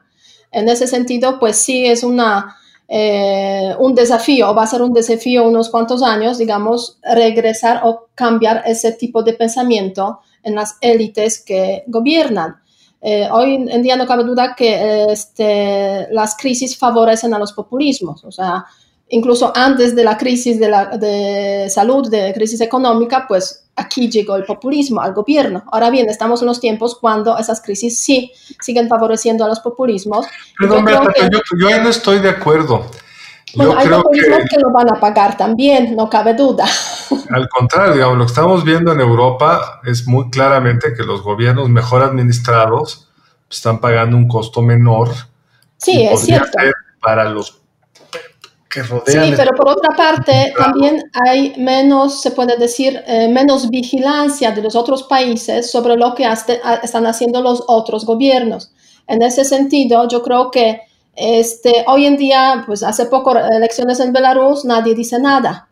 En 0.53 0.69
ese 0.69 0.87
sentido, 0.87 1.39
pues 1.41 1.57
sí 1.57 1.87
es 1.87 2.05
una 2.05 2.57
eh, 2.95 3.75
un 3.79 3.95
desafío, 3.95 4.55
va 4.55 4.65
a 4.65 4.67
ser 4.67 4.83
un 4.83 4.93
desafío 4.93 5.49
unos 5.49 5.71
cuantos 5.71 6.03
años, 6.03 6.37
digamos, 6.37 6.99
regresar 7.03 7.81
o 7.85 8.09
cambiar 8.15 8.65
ese 8.67 8.93
tipo 8.93 9.23
de 9.23 9.33
pensamiento 9.33 10.21
en 10.43 10.55
las 10.57 10.77
élites 10.83 11.43
que 11.43 11.85
gobiernan. 11.87 12.57
Eh, 13.01 13.29
hoy 13.33 13.67
en 13.67 13.83
día 13.83 13.97
no 13.97 14.07
cabe 14.07 14.25
duda 14.25 14.55
que 14.55 15.07
este, 15.09 16.07
las 16.11 16.37
crisis 16.37 16.77
favorecen 16.77 17.33
a 17.33 17.39
los 17.39 17.55
populismos, 17.55 18.25
o 18.25 18.31
sea, 18.31 18.67
incluso 19.13 19.53
antes 19.55 19.95
de 19.95 20.05
la 20.05 20.17
crisis 20.17 20.59
de, 20.59 20.69
la, 20.69 20.87
de 20.87 21.69
salud, 21.71 22.09
de 22.11 22.33
crisis 22.33 22.61
económica, 22.61 23.27
pues 23.29 23.65
aquí 23.77 24.11
llegó 24.11 24.37
el 24.37 24.45
populismo 24.45 25.01
al 25.01 25.13
gobierno. 25.13 25.65
Ahora 25.71 25.91
bien, 25.91 26.09
estamos 26.09 26.41
en 26.41 26.49
los 26.49 26.61
tiempos 26.61 26.97
cuando 26.99 27.37
esas 27.37 27.61
crisis 27.61 27.99
sí 27.99 28.33
siguen 28.61 28.89
favoreciendo 28.89 29.45
a 29.45 29.49
los 29.49 29.61
populismos. 29.61 30.27
Perdón, 30.59 30.87
yo, 30.87 31.41
yo, 31.59 31.69
ahí 31.69 31.83
no 31.83 31.91
estoy 31.91 32.21
de 32.21 32.31
acuerdo. 32.31 32.87
Bueno, 33.55 33.77
hay 33.77 33.87
populismos 33.87 34.39
que... 34.49 34.59
lo 34.59 34.73
van 34.73 34.91
a 34.91 34.99
pagar 34.99 35.37
también, 35.37 35.95
no 35.95 36.09
cabe 36.09 36.33
duda. 36.33 36.65
Al 37.31 37.49
contrario, 37.51 37.93
digamos, 37.93 38.17
lo 38.17 38.25
que 38.25 38.31
estamos 38.31 38.65
viendo 38.65 38.93
en 38.93 39.01
Europa 39.01 39.83
es 39.85 40.07
muy 40.07 40.31
claramente 40.31 40.95
que 40.97 41.03
los 41.03 41.23
gobiernos 41.23 41.69
mejor 41.69 42.03
administrados 42.03 43.11
están 43.51 43.79
pagando 43.79 44.17
un 44.17 44.27
costo 44.27 44.63
menor. 44.63 45.11
Sí, 45.77 46.03
es 46.03 46.21
cierto. 46.21 46.57
Para 47.03 47.29
los 47.29 47.63
Sí, 48.73 49.35
pero 49.37 49.51
por 49.57 49.69
otra 49.69 49.95
parte 49.97 50.53
también 50.57 51.03
hay 51.27 51.55
menos, 51.59 52.23
se 52.23 52.31
puede 52.31 52.57
decir, 52.57 53.03
eh, 53.07 53.29
menos 53.29 53.69
vigilancia 53.69 54.51
de 54.53 54.63
los 54.63 54.75
otros 54.75 55.03
países 55.03 55.71
sobre 55.71 55.97
lo 55.97 56.15
que 56.15 56.27
están 56.83 57.07
haciendo 57.07 57.43
los 57.43 57.63
otros 57.67 58.07
gobiernos. 58.07 58.73
En 59.07 59.23
ese 59.23 59.45
sentido, 59.45 60.09
yo 60.09 60.23
creo 60.23 60.51
que 60.51 60.81
este, 61.15 61.85
hoy 61.87 62.07
en 62.07 62.17
día, 62.17 62.63
pues 62.67 62.83
hace 62.83 63.07
poco 63.07 63.37
elecciones 63.37 64.01
en 64.01 64.13
Belarus, 64.13 64.65
nadie 64.65 64.95
dice 64.95 65.19
nada 65.19 65.69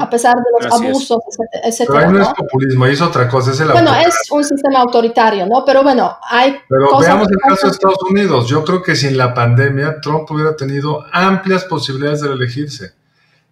a 0.00 0.10
pesar 0.10 0.34
de 0.34 0.64
los 0.66 0.72
abusos, 0.72 1.18
etc. 1.64 1.84
Pero 1.86 1.98
ahí 1.98 2.12
no, 2.12 2.22
es 2.22 2.28
populismo, 2.28 2.84
ahí 2.84 2.92
es 2.92 3.00
otra 3.00 3.28
cosa, 3.28 3.52
es 3.52 3.60
el 3.60 3.68
Bueno, 3.68 3.94
es 3.94 4.30
un 4.30 4.42
sistema 4.42 4.80
autoritario, 4.80 5.46
¿no? 5.46 5.64
Pero 5.64 5.82
bueno, 5.82 6.18
hay 6.28 6.56
Pero 6.68 6.98
veamos 6.98 7.28
el 7.30 7.38
caso 7.38 7.66
de 7.66 7.72
Estados 7.72 8.02
Unidos. 8.10 8.48
Yo 8.48 8.64
creo 8.64 8.82
que 8.82 8.96
sin 8.96 9.16
la 9.16 9.32
pandemia 9.32 10.00
Trump 10.00 10.30
hubiera 10.30 10.56
tenido 10.56 11.06
amplias 11.12 11.64
posibilidades 11.64 12.20
de 12.20 12.28
reelegirse. 12.28 12.92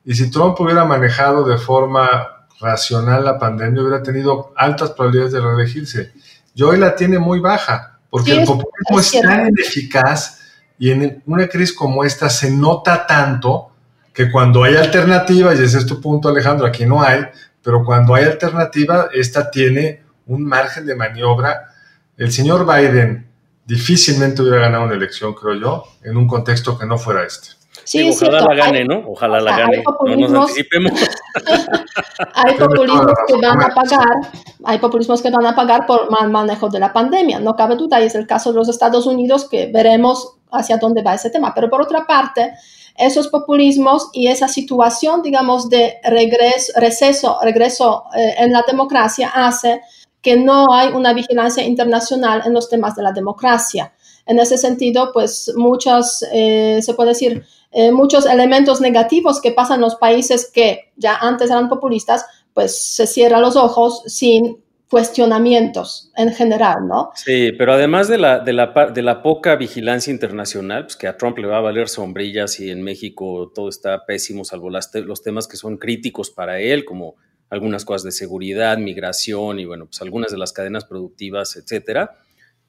Y 0.04 0.14
si 0.14 0.30
Trump 0.30 0.58
hubiera 0.60 0.84
manejado 0.84 1.44
de 1.44 1.58
forma 1.58 2.46
racional 2.60 3.24
la 3.24 3.38
pandemia, 3.38 3.82
hubiera 3.82 4.02
tenido 4.02 4.52
altas 4.56 4.90
probabilidades 4.90 5.32
de 5.32 5.40
reelegirse. 5.40 6.12
Y 6.54 6.62
hoy 6.62 6.78
la 6.78 6.96
tiene 6.96 7.18
muy 7.18 7.38
baja, 7.38 7.98
porque 8.10 8.32
el 8.32 8.44
populismo 8.44 8.98
es 8.98 9.12
tan 9.20 9.48
ineficaz 9.48 10.40
y 10.78 10.90
en 10.90 11.22
una 11.26 11.48
crisis 11.48 11.74
como 11.74 12.04
esta 12.04 12.28
se 12.28 12.50
nota 12.50 13.06
tanto 13.06 13.70
que 14.18 14.32
cuando 14.32 14.64
hay 14.64 14.74
alternativa, 14.74 15.54
y 15.54 15.62
ese 15.62 15.78
es 15.78 15.86
tu 15.86 16.00
punto 16.00 16.28
Alejandro, 16.28 16.66
aquí 16.66 16.84
no 16.84 17.00
hay, 17.00 17.20
pero 17.62 17.84
cuando 17.84 18.16
hay 18.16 18.24
alternativa, 18.24 19.10
esta 19.14 19.48
tiene 19.48 20.02
un 20.26 20.44
margen 20.44 20.86
de 20.86 20.96
maniobra. 20.96 21.68
El 22.16 22.32
señor 22.32 22.66
Biden 22.66 23.28
difícilmente 23.64 24.42
hubiera 24.42 24.58
ganado 24.58 24.86
una 24.86 24.94
elección, 24.94 25.34
creo 25.34 25.54
yo, 25.54 25.84
en 26.02 26.16
un 26.16 26.26
contexto 26.26 26.76
que 26.76 26.84
no 26.84 26.98
fuera 26.98 27.22
este. 27.22 27.50
Sí, 27.84 28.10
ojalá 28.10 28.40
la 28.40 28.54
gane, 28.56 28.84
¿no? 28.84 29.04
Ojalá 29.06 29.40
la 29.40 29.56
gane. 29.56 29.84
No 30.04 30.16
nos 30.16 30.50
anticipemos. 30.50 30.92
hay 32.34 32.54
populismos 32.56 33.14
que 33.28 33.36
van 33.36 33.62
a 33.62 33.68
pagar, 33.68 34.16
hay 34.64 34.78
populismos 34.78 35.22
que 35.22 35.30
van 35.30 35.46
a 35.46 35.54
pagar 35.54 35.86
por 35.86 36.10
mal 36.10 36.28
manejo 36.28 36.68
de 36.68 36.80
la 36.80 36.92
pandemia, 36.92 37.38
no 37.38 37.54
cabe 37.54 37.76
duda, 37.76 38.00
y 38.00 38.06
es 38.06 38.16
el 38.16 38.26
caso 38.26 38.50
de 38.50 38.58
los 38.58 38.68
Estados 38.68 39.06
Unidos 39.06 39.48
que 39.48 39.70
veremos 39.72 40.38
hacia 40.50 40.76
dónde 40.76 41.04
va 41.04 41.14
ese 41.14 41.30
tema. 41.30 41.54
Pero 41.54 41.70
por 41.70 41.80
otra 41.82 42.04
parte, 42.04 42.54
esos 42.98 43.28
populismos 43.28 44.10
y 44.12 44.26
esa 44.28 44.48
situación, 44.48 45.22
digamos, 45.22 45.68
de 45.68 45.98
regreso, 46.02 46.72
receso, 46.76 47.38
regreso 47.42 48.04
eh, 48.16 48.34
en 48.38 48.52
la 48.52 48.64
democracia 48.66 49.30
hace 49.34 49.80
que 50.20 50.36
no 50.36 50.72
hay 50.72 50.88
una 50.88 51.12
vigilancia 51.12 51.64
internacional 51.64 52.42
en 52.44 52.52
los 52.52 52.68
temas 52.68 52.96
de 52.96 53.02
la 53.02 53.12
democracia. 53.12 53.92
En 54.26 54.38
ese 54.38 54.58
sentido, 54.58 55.10
pues 55.12 55.52
muchos, 55.56 56.24
eh, 56.32 56.80
se 56.82 56.94
puede 56.94 57.10
decir, 57.10 57.44
eh, 57.70 57.92
muchos 57.92 58.26
elementos 58.26 58.80
negativos 58.80 59.40
que 59.40 59.52
pasan 59.52 59.76
en 59.76 59.82
los 59.82 59.96
países 59.96 60.50
que 60.52 60.92
ya 60.96 61.16
antes 61.16 61.50
eran 61.50 61.68
populistas, 61.68 62.24
pues 62.52 62.94
se 62.94 63.06
cierran 63.06 63.42
los 63.42 63.56
ojos 63.56 64.02
sin 64.06 64.58
cuestionamientos 64.88 66.10
en 66.16 66.32
general, 66.32 66.86
¿no? 66.88 67.10
Sí, 67.14 67.52
pero 67.58 67.74
además 67.74 68.08
de 68.08 68.18
la, 68.18 68.38
de 68.38 68.52
la, 68.54 68.90
de 68.94 69.02
la 69.02 69.22
poca 69.22 69.56
vigilancia 69.56 70.10
internacional, 70.10 70.84
pues 70.84 70.96
que 70.96 71.06
a 71.06 71.16
Trump 71.16 71.38
le 71.38 71.46
va 71.46 71.58
a 71.58 71.60
valer 71.60 71.88
sombrillas 71.88 72.58
y 72.60 72.70
en 72.70 72.82
México 72.82 73.52
todo 73.54 73.68
está 73.68 74.06
pésimo, 74.06 74.44
salvo 74.44 74.70
los 74.70 75.22
temas 75.22 75.46
que 75.46 75.58
son 75.58 75.76
críticos 75.76 76.30
para 76.30 76.60
él, 76.60 76.84
como 76.86 77.16
algunas 77.50 77.84
cosas 77.84 78.04
de 78.04 78.12
seguridad, 78.12 78.78
migración 78.78 79.58
y 79.60 79.66
bueno, 79.66 79.86
pues 79.86 80.00
algunas 80.00 80.30
de 80.30 80.38
las 80.38 80.52
cadenas 80.52 80.84
productivas, 80.86 81.56
etcétera. 81.56 82.18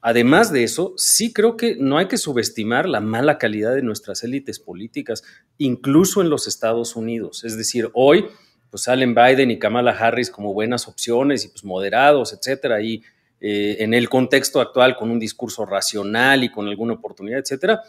Además 0.02 0.50
de 0.50 0.64
eso, 0.64 0.94
sí 0.96 1.32
creo 1.32 1.56
que 1.56 1.76
no 1.76 1.98
hay 1.98 2.08
que 2.08 2.16
subestimar 2.16 2.88
la 2.88 3.00
mala 3.00 3.36
calidad 3.36 3.74
de 3.74 3.82
nuestras 3.82 4.24
élites 4.24 4.58
políticas, 4.58 5.22
incluso 5.58 6.22
en 6.22 6.30
los 6.30 6.46
Estados 6.46 6.96
Unidos. 6.96 7.44
Es 7.44 7.58
decir, 7.58 7.90
hoy 7.92 8.26
pues 8.70 8.84
salen 8.84 9.14
Biden 9.14 9.50
y 9.50 9.58
Kamala 9.58 9.90
Harris 9.90 10.30
como 10.30 10.54
buenas 10.54 10.86
opciones 10.86 11.44
y 11.44 11.48
pues 11.48 11.64
moderados, 11.64 12.32
etcétera, 12.32 12.80
y 12.80 13.02
eh, 13.40 13.76
en 13.80 13.94
el 13.94 14.08
contexto 14.08 14.60
actual 14.60 14.96
con 14.96 15.10
un 15.10 15.18
discurso 15.18 15.64
racional 15.64 16.44
y 16.44 16.50
con 16.50 16.68
alguna 16.68 16.94
oportunidad, 16.94 17.40
etcétera. 17.40 17.82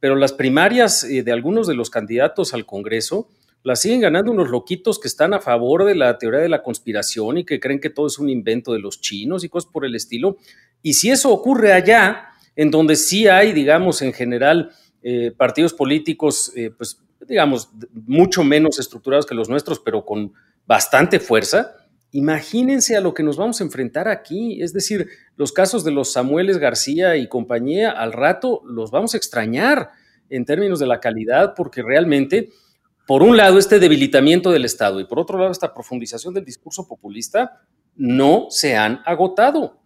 Pero 0.00 0.16
las 0.16 0.32
primarias 0.32 1.02
eh, 1.04 1.22
de 1.22 1.32
algunos 1.32 1.66
de 1.66 1.74
los 1.74 1.90
candidatos 1.90 2.54
al 2.54 2.66
Congreso 2.66 3.28
las 3.64 3.80
siguen 3.80 4.00
ganando 4.00 4.30
unos 4.30 4.50
loquitos 4.50 5.00
que 5.00 5.08
están 5.08 5.34
a 5.34 5.40
favor 5.40 5.84
de 5.84 5.94
la 5.94 6.16
teoría 6.18 6.40
de 6.40 6.48
la 6.48 6.62
conspiración 6.62 7.38
y 7.38 7.44
que 7.44 7.58
creen 7.58 7.80
que 7.80 7.90
todo 7.90 8.06
es 8.06 8.18
un 8.18 8.28
invento 8.28 8.72
de 8.72 8.78
los 8.78 9.00
chinos 9.00 9.42
y 9.44 9.48
cosas 9.48 9.70
por 9.72 9.84
el 9.84 9.94
estilo. 9.94 10.36
Y 10.82 10.94
si 10.94 11.10
eso 11.10 11.32
ocurre 11.32 11.72
allá, 11.72 12.28
en 12.54 12.70
donde 12.70 12.94
sí 12.94 13.26
hay, 13.26 13.52
digamos, 13.52 14.02
en 14.02 14.12
general, 14.12 14.70
eh, 15.02 15.32
partidos 15.36 15.72
políticos, 15.72 16.52
pues 16.76 17.00
digamos, 17.26 17.70
mucho 18.06 18.44
menos 18.44 18.78
estructurados 18.78 19.26
que 19.26 19.34
los 19.34 19.48
nuestros, 19.48 19.80
pero 19.80 20.04
con 20.04 20.32
bastante 20.66 21.18
fuerza, 21.20 21.74
imagínense 22.12 22.96
a 22.96 23.00
lo 23.00 23.14
que 23.14 23.22
nos 23.22 23.36
vamos 23.36 23.60
a 23.60 23.64
enfrentar 23.64 24.08
aquí. 24.08 24.62
Es 24.62 24.72
decir, 24.72 25.08
los 25.36 25.52
casos 25.52 25.84
de 25.84 25.90
los 25.90 26.12
Samueles 26.12 26.58
García 26.58 27.16
y 27.16 27.28
compañía, 27.28 27.90
al 27.90 28.12
rato 28.12 28.62
los 28.66 28.90
vamos 28.90 29.14
a 29.14 29.16
extrañar 29.16 29.90
en 30.30 30.44
términos 30.44 30.78
de 30.78 30.86
la 30.86 31.00
calidad, 31.00 31.54
porque 31.54 31.82
realmente, 31.82 32.50
por 33.06 33.22
un 33.22 33.36
lado, 33.36 33.58
este 33.58 33.78
debilitamiento 33.78 34.50
del 34.50 34.64
Estado 34.64 35.00
y 35.00 35.04
por 35.04 35.18
otro 35.18 35.38
lado, 35.38 35.50
esta 35.50 35.72
profundización 35.72 36.34
del 36.34 36.44
discurso 36.44 36.86
populista 36.86 37.62
no 37.96 38.46
se 38.50 38.76
han 38.76 39.00
agotado. 39.04 39.78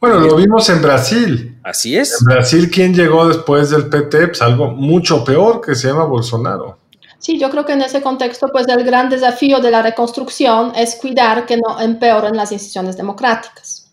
Bueno, 0.00 0.20
lo 0.20 0.36
vimos 0.36 0.68
en 0.68 0.82
Brasil. 0.82 1.55
Así 1.66 1.96
es. 1.96 2.20
En 2.20 2.26
Brasil, 2.26 2.70
¿quién 2.70 2.94
llegó 2.94 3.26
después 3.26 3.70
del 3.70 3.88
PT? 3.88 4.28
Pues 4.28 4.40
algo 4.40 4.70
mucho 4.70 5.24
peor 5.24 5.60
que 5.60 5.74
se 5.74 5.88
llama 5.88 6.04
Bolsonaro. 6.04 6.78
Sí, 7.18 7.40
yo 7.40 7.50
creo 7.50 7.64
que 7.64 7.72
en 7.72 7.82
ese 7.82 8.00
contexto, 8.02 8.46
pues 8.52 8.68
el 8.68 8.84
gran 8.84 9.10
desafío 9.10 9.58
de 9.58 9.72
la 9.72 9.82
reconstrucción 9.82 10.70
es 10.76 10.94
cuidar 10.94 11.44
que 11.44 11.56
no 11.56 11.80
empeoren 11.80 12.36
las 12.36 12.52
instituciones 12.52 12.96
democráticas. 12.96 13.92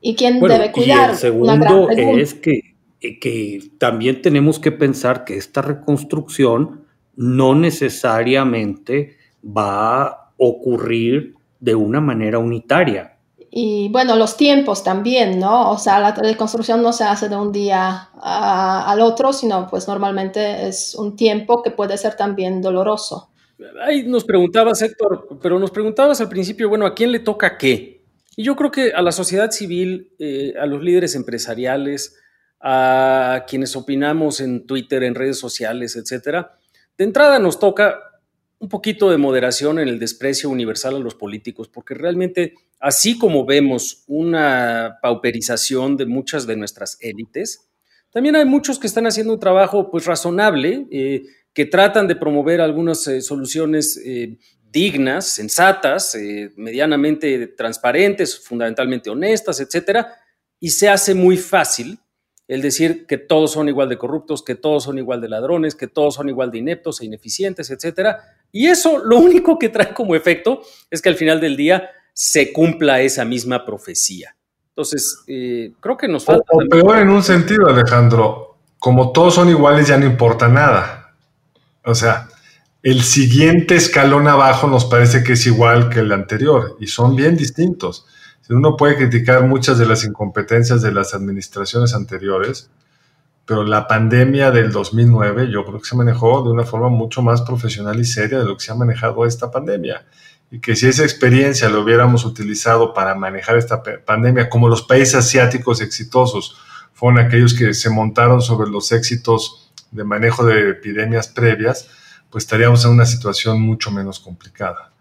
¿Y 0.00 0.16
quién 0.16 0.40
debe 0.40 0.72
cuidar? 0.72 1.10
Y 1.10 1.12
el 1.12 1.18
segundo 1.18 1.88
es 1.88 2.34
que, 2.34 2.74
que 2.98 3.62
también 3.78 4.20
tenemos 4.20 4.58
que 4.58 4.72
pensar 4.72 5.24
que 5.24 5.36
esta 5.36 5.62
reconstrucción 5.62 6.84
no 7.14 7.54
necesariamente 7.54 9.18
va 9.44 10.02
a 10.02 10.32
ocurrir 10.36 11.36
de 11.60 11.76
una 11.76 12.00
manera 12.00 12.40
unitaria 12.40 13.13
y 13.56 13.88
bueno, 13.88 14.16
los 14.16 14.36
tiempos 14.36 14.82
también, 14.82 15.38
¿no? 15.38 15.70
O 15.70 15.78
sea, 15.78 16.00
la 16.00 16.10
reconstrucción 16.10 16.82
no 16.82 16.92
se 16.92 17.04
hace 17.04 17.28
de 17.28 17.36
un 17.36 17.52
día 17.52 18.08
al 18.20 19.00
otro, 19.00 19.32
sino 19.32 19.68
pues 19.68 19.86
normalmente 19.86 20.66
es 20.66 20.96
un 20.96 21.14
tiempo 21.14 21.62
que 21.62 21.70
puede 21.70 21.96
ser 21.96 22.16
también 22.16 22.60
doloroso. 22.60 23.30
Ahí 23.80 24.02
nos 24.08 24.24
preguntabas, 24.24 24.82
Héctor, 24.82 25.38
pero 25.40 25.60
nos 25.60 25.70
preguntabas 25.70 26.20
al 26.20 26.28
principio, 26.28 26.68
bueno, 26.68 26.84
¿a 26.84 26.96
quién 26.96 27.12
le 27.12 27.20
toca 27.20 27.56
qué? 27.56 28.02
Y 28.34 28.42
yo 28.42 28.56
creo 28.56 28.72
que 28.72 28.90
a 28.92 29.02
la 29.02 29.12
sociedad 29.12 29.52
civil, 29.52 30.10
eh, 30.18 30.54
a 30.60 30.66
los 30.66 30.82
líderes 30.82 31.14
empresariales, 31.14 32.18
a 32.60 33.44
quienes 33.46 33.76
opinamos 33.76 34.40
en 34.40 34.66
Twitter, 34.66 35.04
en 35.04 35.14
redes 35.14 35.38
sociales, 35.38 35.94
etcétera, 35.94 36.58
de 36.98 37.04
entrada 37.04 37.38
nos 37.38 37.60
toca 37.60 38.00
un 38.64 38.70
poquito 38.70 39.10
de 39.10 39.18
moderación 39.18 39.78
en 39.78 39.88
el 39.88 39.98
desprecio 39.98 40.48
universal 40.48 40.96
a 40.96 40.98
los 40.98 41.14
políticos, 41.14 41.68
porque 41.68 41.92
realmente, 41.92 42.54
así 42.80 43.18
como 43.18 43.44
vemos 43.44 44.04
una 44.06 44.98
pauperización 45.02 45.98
de 45.98 46.06
muchas 46.06 46.46
de 46.46 46.56
nuestras 46.56 46.96
élites, 47.00 47.68
también 48.10 48.36
hay 48.36 48.46
muchos 48.46 48.78
que 48.78 48.86
están 48.86 49.06
haciendo 49.06 49.34
un 49.34 49.38
trabajo 49.40 49.90
pues 49.90 50.06
razonable, 50.06 50.86
eh, 50.90 51.24
que 51.52 51.66
tratan 51.66 52.08
de 52.08 52.16
promover 52.16 52.62
algunas 52.62 53.06
eh, 53.06 53.20
soluciones 53.20 54.00
eh, 54.02 54.38
dignas, 54.70 55.26
sensatas, 55.26 56.16
medianamente 56.56 57.48
transparentes, 57.48 58.38
fundamentalmente 58.38 59.10
honestas, 59.10 59.60
etcétera, 59.60 60.08
y 60.58 60.70
se 60.70 60.88
hace 60.88 61.14
muy 61.14 61.36
fácil 61.36 61.98
el 62.46 62.60
decir 62.62 63.06
que 63.06 63.16
todos 63.16 63.52
son 63.52 63.68
igual 63.68 63.88
de 63.88 63.96
corruptos, 63.96 64.42
que 64.42 64.54
todos 64.54 64.84
son 64.84 64.98
igual 64.98 65.20
de 65.20 65.28
ladrones, 65.28 65.74
que 65.74 65.86
todos 65.86 66.14
son 66.14 66.28
igual 66.28 66.50
de 66.50 66.58
ineptos 66.58 67.00
e 67.00 67.06
ineficientes, 67.06 67.70
etcétera. 67.70 68.20
Y 68.52 68.66
eso 68.66 69.02
lo 69.04 69.18
único 69.18 69.58
que 69.58 69.70
trae 69.70 69.94
como 69.94 70.14
efecto 70.14 70.62
es 70.90 71.00
que 71.00 71.08
al 71.08 71.16
final 71.16 71.40
del 71.40 71.56
día 71.56 71.90
se 72.12 72.52
cumpla 72.52 73.00
esa 73.00 73.24
misma 73.24 73.64
profecía. 73.64 74.36
Entonces, 74.68 75.22
eh, 75.26 75.72
creo 75.80 75.96
que 75.96 76.08
nos 76.08 76.24
falta. 76.24 76.44
O, 76.52 76.58
peor 76.68 76.98
en 76.98 77.10
un 77.10 77.22
sentido, 77.22 77.68
Alejandro, 77.68 78.58
como 78.78 79.12
todos 79.12 79.36
son 79.36 79.48
iguales, 79.48 79.88
ya 79.88 79.96
no 79.96 80.04
importa 80.04 80.48
nada. 80.48 81.14
O 81.84 81.94
sea, 81.94 82.28
el 82.82 83.02
siguiente 83.02 83.76
escalón 83.76 84.28
abajo 84.28 84.66
nos 84.66 84.84
parece 84.84 85.24
que 85.24 85.34
es 85.34 85.46
igual 85.46 85.88
que 85.88 86.00
el 86.00 86.12
anterior 86.12 86.76
y 86.80 86.88
son 86.88 87.16
bien 87.16 87.36
distintos. 87.36 88.06
Uno 88.50 88.76
puede 88.76 88.96
criticar 88.96 89.46
muchas 89.46 89.78
de 89.78 89.86
las 89.86 90.04
incompetencias 90.04 90.82
de 90.82 90.92
las 90.92 91.14
administraciones 91.14 91.94
anteriores, 91.94 92.68
pero 93.46 93.64
la 93.64 93.86
pandemia 93.86 94.50
del 94.50 94.70
2009 94.70 95.50
yo 95.50 95.64
creo 95.64 95.80
que 95.80 95.88
se 95.88 95.96
manejó 95.96 96.42
de 96.42 96.50
una 96.50 96.64
forma 96.64 96.88
mucho 96.88 97.22
más 97.22 97.42
profesional 97.42 97.98
y 97.98 98.04
seria 98.04 98.38
de 98.38 98.44
lo 98.44 98.56
que 98.56 98.64
se 98.64 98.72
ha 98.72 98.74
manejado 98.74 99.24
esta 99.24 99.50
pandemia. 99.50 100.04
Y 100.50 100.60
que 100.60 100.76
si 100.76 100.86
esa 100.86 101.02
experiencia 101.02 101.68
lo 101.68 101.82
hubiéramos 101.82 102.24
utilizado 102.24 102.92
para 102.92 103.14
manejar 103.14 103.56
esta 103.56 103.82
pandemia, 103.82 104.50
como 104.50 104.68
los 104.68 104.82
países 104.82 105.14
asiáticos 105.14 105.80
exitosos 105.80 106.56
fueron 106.92 107.18
aquellos 107.18 107.54
que 107.54 107.74
se 107.74 107.90
montaron 107.90 108.40
sobre 108.40 108.70
los 108.70 108.92
éxitos 108.92 109.72
de 109.90 110.04
manejo 110.04 110.44
de 110.44 110.70
epidemias 110.70 111.28
previas, 111.28 111.88
pues 112.30 112.44
estaríamos 112.44 112.84
en 112.84 112.92
una 112.92 113.06
situación 113.06 113.60
mucho 113.60 113.90
menos 113.90 114.20
complicada. 114.20 114.93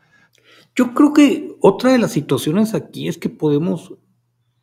Yo 0.75 0.93
creo 0.93 1.13
que 1.13 1.55
otra 1.61 1.91
de 1.91 1.99
las 1.99 2.11
situaciones 2.11 2.73
aquí 2.73 3.07
es 3.07 3.17
que 3.17 3.29
podemos 3.29 3.93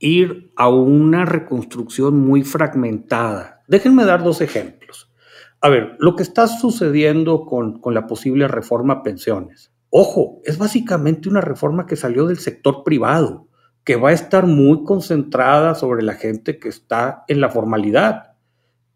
ir 0.00 0.52
a 0.56 0.68
una 0.68 1.24
reconstrucción 1.24 2.18
muy 2.18 2.42
fragmentada. 2.42 3.62
Déjenme 3.68 4.04
dar 4.04 4.24
dos 4.24 4.40
ejemplos. 4.40 5.12
A 5.60 5.68
ver, 5.68 5.96
lo 5.98 6.16
que 6.16 6.22
está 6.22 6.48
sucediendo 6.48 7.44
con, 7.44 7.80
con 7.80 7.94
la 7.94 8.06
posible 8.06 8.48
reforma 8.48 8.94
a 8.94 9.02
pensiones. 9.02 9.72
Ojo, 9.90 10.40
es 10.44 10.58
básicamente 10.58 11.28
una 11.28 11.40
reforma 11.40 11.86
que 11.86 11.96
salió 11.96 12.26
del 12.26 12.38
sector 12.38 12.82
privado, 12.82 13.48
que 13.84 13.96
va 13.96 14.08
a 14.08 14.14
estar 14.14 14.46
muy 14.46 14.84
concentrada 14.84 15.74
sobre 15.74 16.02
la 16.02 16.14
gente 16.14 16.58
que 16.58 16.68
está 16.68 17.24
en 17.28 17.40
la 17.40 17.50
formalidad. 17.50 18.32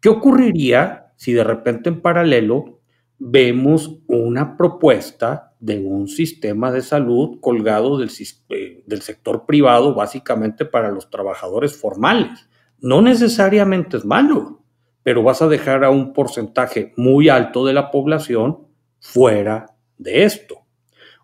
¿Qué 0.01 0.09
ocurriría 0.09 1.13
si 1.15 1.33
de 1.33 1.43
repente 1.43 1.89
en 1.89 2.01
paralelo 2.01 2.81
vemos 3.17 3.99
una 4.07 4.57
propuesta 4.57 5.53
de 5.59 5.79
un 5.79 6.07
sistema 6.07 6.71
de 6.71 6.81
salud 6.81 7.39
colgado 7.39 7.97
del, 7.97 8.11
eh, 8.49 8.83
del, 8.85 9.01
sector 9.01 9.45
privado 9.45 9.95
básicamente 9.95 10.65
para 10.65 10.91
los 10.91 11.09
trabajadores 11.09 11.75
formales. 11.75 12.47
No 12.79 13.01
necesariamente 13.01 13.97
es 13.97 14.05
malo, 14.05 14.61
pero 15.01 15.23
vas 15.23 15.41
a 15.41 15.47
dejar 15.47 15.83
a 15.83 15.89
un 15.89 16.13
porcentaje 16.13 16.93
muy 16.97 17.29
alto 17.29 17.65
de 17.65 17.73
la 17.73 17.89
población 17.89 18.67
fuera 18.99 19.75
de 19.97 20.23
esto. 20.23 20.65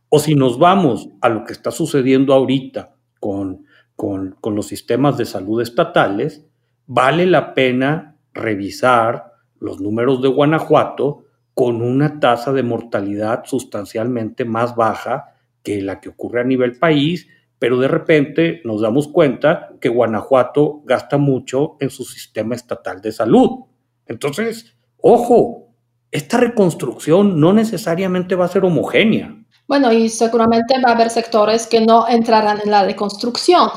O 0.10 0.20
si 0.20 0.36
nos 0.36 0.58
vamos 0.58 1.10
a 1.22 1.30
lo 1.30 1.44
que 1.44 1.54
está 1.54 1.72
sucediendo 1.72 2.34
ahorita 2.34 2.96
con, 3.20 3.66
con 3.96 4.56
los 4.56 4.68
sistemas 4.68 5.18
de 5.18 5.26
salud 5.26 5.62
estatales, 5.62 6.46
vale 6.88 7.26
la 7.26 7.54
pena 7.54 8.18
revisar 8.34 9.34
los 9.60 9.80
números 9.80 10.22
de 10.22 10.30
Guanajuato 10.30 11.26
con 11.54 11.82
una 11.82 12.20
tasa 12.20 12.52
de 12.52 12.64
mortalidad 12.64 13.44
sustancialmente 13.46 14.46
más 14.46 14.76
baja 14.76 15.36
que 15.64 15.82
la 15.82 16.00
que 16.00 16.10
ocurre 16.10 16.42
a 16.42 16.46
nivel 16.46 16.78
país, 16.78 17.28
pero 17.60 17.80
de 17.80 17.88
repente 17.88 18.62
nos 18.64 18.82
damos 18.82 19.08
cuenta 19.08 19.70
que 19.80 19.90
Guanajuato 19.90 20.82
gasta 20.86 21.18
mucho 21.18 21.78
en 21.80 21.90
su 21.90 22.04
sistema 22.04 22.56
estatal 22.56 23.02
de 23.02 23.12
salud. 23.12 23.66
Entonces, 24.08 24.76
ojo, 24.98 25.68
esta 26.10 26.38
reconstrucción 26.38 27.40
no 27.40 27.54
necesariamente 27.54 28.36
va 28.36 28.46
a 28.46 28.50
ser 28.50 28.66
homogénea. 28.66 29.36
Bueno, 29.68 29.92
y 29.94 30.10
seguramente 30.10 30.76
va 30.84 30.92
a 30.92 30.96
haber 30.96 31.10
sectores 31.10 31.68
que 31.68 31.80
no 31.80 32.08
entrarán 32.08 32.60
en 32.64 32.72
la 32.72 32.84
reconstrucción. 32.84 33.70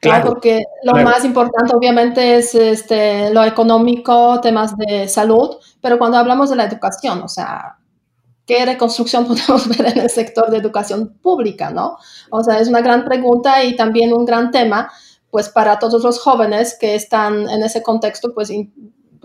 Claro, 0.00 0.28
porque 0.28 0.64
lo 0.82 0.92
más 1.02 1.24
importante 1.24 1.74
obviamente 1.74 2.36
es 2.36 2.54
este, 2.54 3.32
lo 3.32 3.42
económico, 3.42 4.38
temas 4.42 4.76
de 4.76 5.08
salud, 5.08 5.56
pero 5.84 5.98
cuando 5.98 6.16
hablamos 6.16 6.48
de 6.48 6.56
la 6.56 6.64
educación, 6.64 7.20
o 7.20 7.28
sea, 7.28 7.76
¿qué 8.46 8.64
reconstrucción 8.64 9.26
podemos 9.28 9.68
ver 9.68 9.86
en 9.88 9.98
el 9.98 10.08
sector 10.08 10.50
de 10.50 10.56
educación 10.56 11.18
pública, 11.20 11.70
no? 11.70 11.98
O 12.30 12.42
sea, 12.42 12.58
es 12.58 12.68
una 12.68 12.80
gran 12.80 13.04
pregunta 13.04 13.62
y 13.62 13.76
también 13.76 14.14
un 14.14 14.24
gran 14.24 14.50
tema, 14.50 14.90
pues 15.30 15.50
para 15.50 15.78
todos 15.78 16.02
los 16.02 16.18
jóvenes 16.18 16.78
que 16.80 16.94
están 16.94 17.50
en 17.50 17.62
ese 17.62 17.82
contexto, 17.82 18.32
pues 18.32 18.50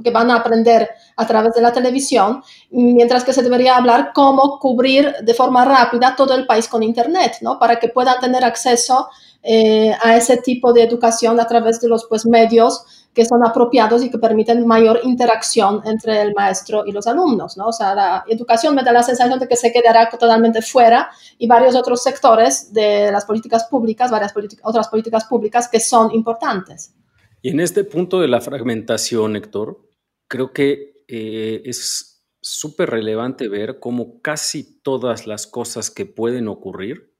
que 0.04 0.12
van 0.12 0.32
a 0.32 0.36
aprender 0.36 0.90
a 1.16 1.26
través 1.26 1.54
de 1.54 1.62
la 1.62 1.72
televisión, 1.72 2.44
mientras 2.72 3.24
que 3.24 3.32
se 3.32 3.42
debería 3.42 3.78
hablar 3.78 4.12
cómo 4.14 4.60
cubrir 4.60 5.16
de 5.24 5.34
forma 5.34 5.64
rápida 5.64 6.18
todo 6.18 6.36
el 6.36 6.46
país 6.46 6.68
con 6.68 6.84
Internet, 6.84 7.38
¿no? 7.40 7.58
Para 7.58 7.80
que 7.80 7.88
puedan 7.88 8.20
tener 8.20 8.44
acceso 8.44 9.08
eh, 9.44 9.96
a 10.04 10.18
ese 10.18 10.36
tipo 10.36 10.74
de 10.74 10.84
educación 10.84 11.40
a 11.40 11.48
través 11.48 11.80
de 11.80 11.88
los 11.88 12.06
pues, 12.10 12.26
medios 12.26 12.84
que 13.14 13.26
son 13.26 13.46
apropiados 13.46 14.04
y 14.04 14.12
que 14.12 14.18
permiten 14.18 14.66
mayor 14.68 15.02
interacción 15.04 15.82
entre 15.86 16.22
el 16.22 16.34
maestro 16.34 16.86
y 16.86 16.92
los 16.92 17.08
alumnos, 17.08 17.58
¿no? 17.58 17.68
O 17.68 17.74
sea, 17.74 17.96
la 17.96 18.24
educación 18.28 18.76
me 18.76 18.84
da 18.84 18.92
la 18.92 19.04
sensación 19.04 19.40
de 19.40 19.48
que 19.48 19.56
se 19.56 19.72
quedará 19.72 20.10
totalmente 20.10 20.62
fuera 20.62 21.10
y 21.38 21.48
varios 21.48 21.76
otros 21.76 22.04
sectores 22.04 22.72
de 22.72 23.12
las 23.12 23.26
políticas 23.26 23.66
públicas, 23.66 24.12
varias 24.12 24.34
otras 24.64 24.88
políticas 24.88 25.26
públicas 25.26 25.68
que 25.68 25.80
son 25.80 26.14
importantes. 26.14 26.94
Y 27.42 27.50
en 27.50 27.60
este 27.60 27.84
punto 27.84 28.20
de 28.20 28.28
la 28.28 28.42
fragmentación, 28.42 29.36
Héctor, 29.36 29.80
creo 30.28 30.52
que 30.52 31.04
eh, 31.08 31.62
es 31.66 32.24
súper 32.42 32.90
relevante 32.92 33.48
ver 33.48 33.80
cómo 33.80 34.22
casi 34.22 34.82
todas 34.82 35.28
las 35.28 35.48
cosas 35.48 35.90
que 35.90 36.06
pueden 36.06 36.48
ocurrir, 36.48 37.14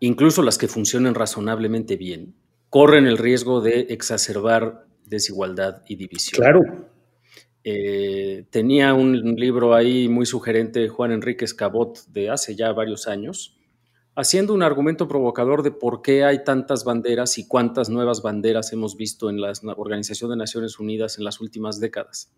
incluso 0.00 0.42
las 0.42 0.58
que 0.58 0.68
funcionen 0.68 1.14
razonablemente 1.14 1.96
bien, 1.96 2.36
corren 2.70 3.06
el 3.06 3.18
riesgo 3.18 3.60
de 3.60 3.80
exacerbar 3.90 4.86
desigualdad 5.06 5.82
y 5.86 5.96
división. 5.96 6.40
Claro. 6.40 6.60
Eh, 7.62 8.46
tenía 8.50 8.92
un 8.92 9.36
libro 9.36 9.74
ahí 9.74 10.08
muy 10.08 10.26
sugerente, 10.26 10.88
Juan 10.88 11.12
Enrique 11.12 11.46
Cabot, 11.56 11.98
de 12.08 12.28
hace 12.28 12.54
ya 12.54 12.72
varios 12.72 13.08
años, 13.08 13.56
haciendo 14.14 14.52
un 14.52 14.62
argumento 14.62 15.08
provocador 15.08 15.62
de 15.62 15.70
por 15.70 16.02
qué 16.02 16.24
hay 16.24 16.44
tantas 16.44 16.84
banderas 16.84 17.38
y 17.38 17.48
cuántas 17.48 17.88
nuevas 17.88 18.22
banderas 18.22 18.72
hemos 18.72 18.96
visto 18.96 19.30
en 19.30 19.40
la 19.40 19.52
Organización 19.76 20.30
de 20.30 20.36
Naciones 20.36 20.78
Unidas 20.78 21.18
en 21.18 21.24
las 21.24 21.40
últimas 21.40 21.80
décadas. 21.80 22.32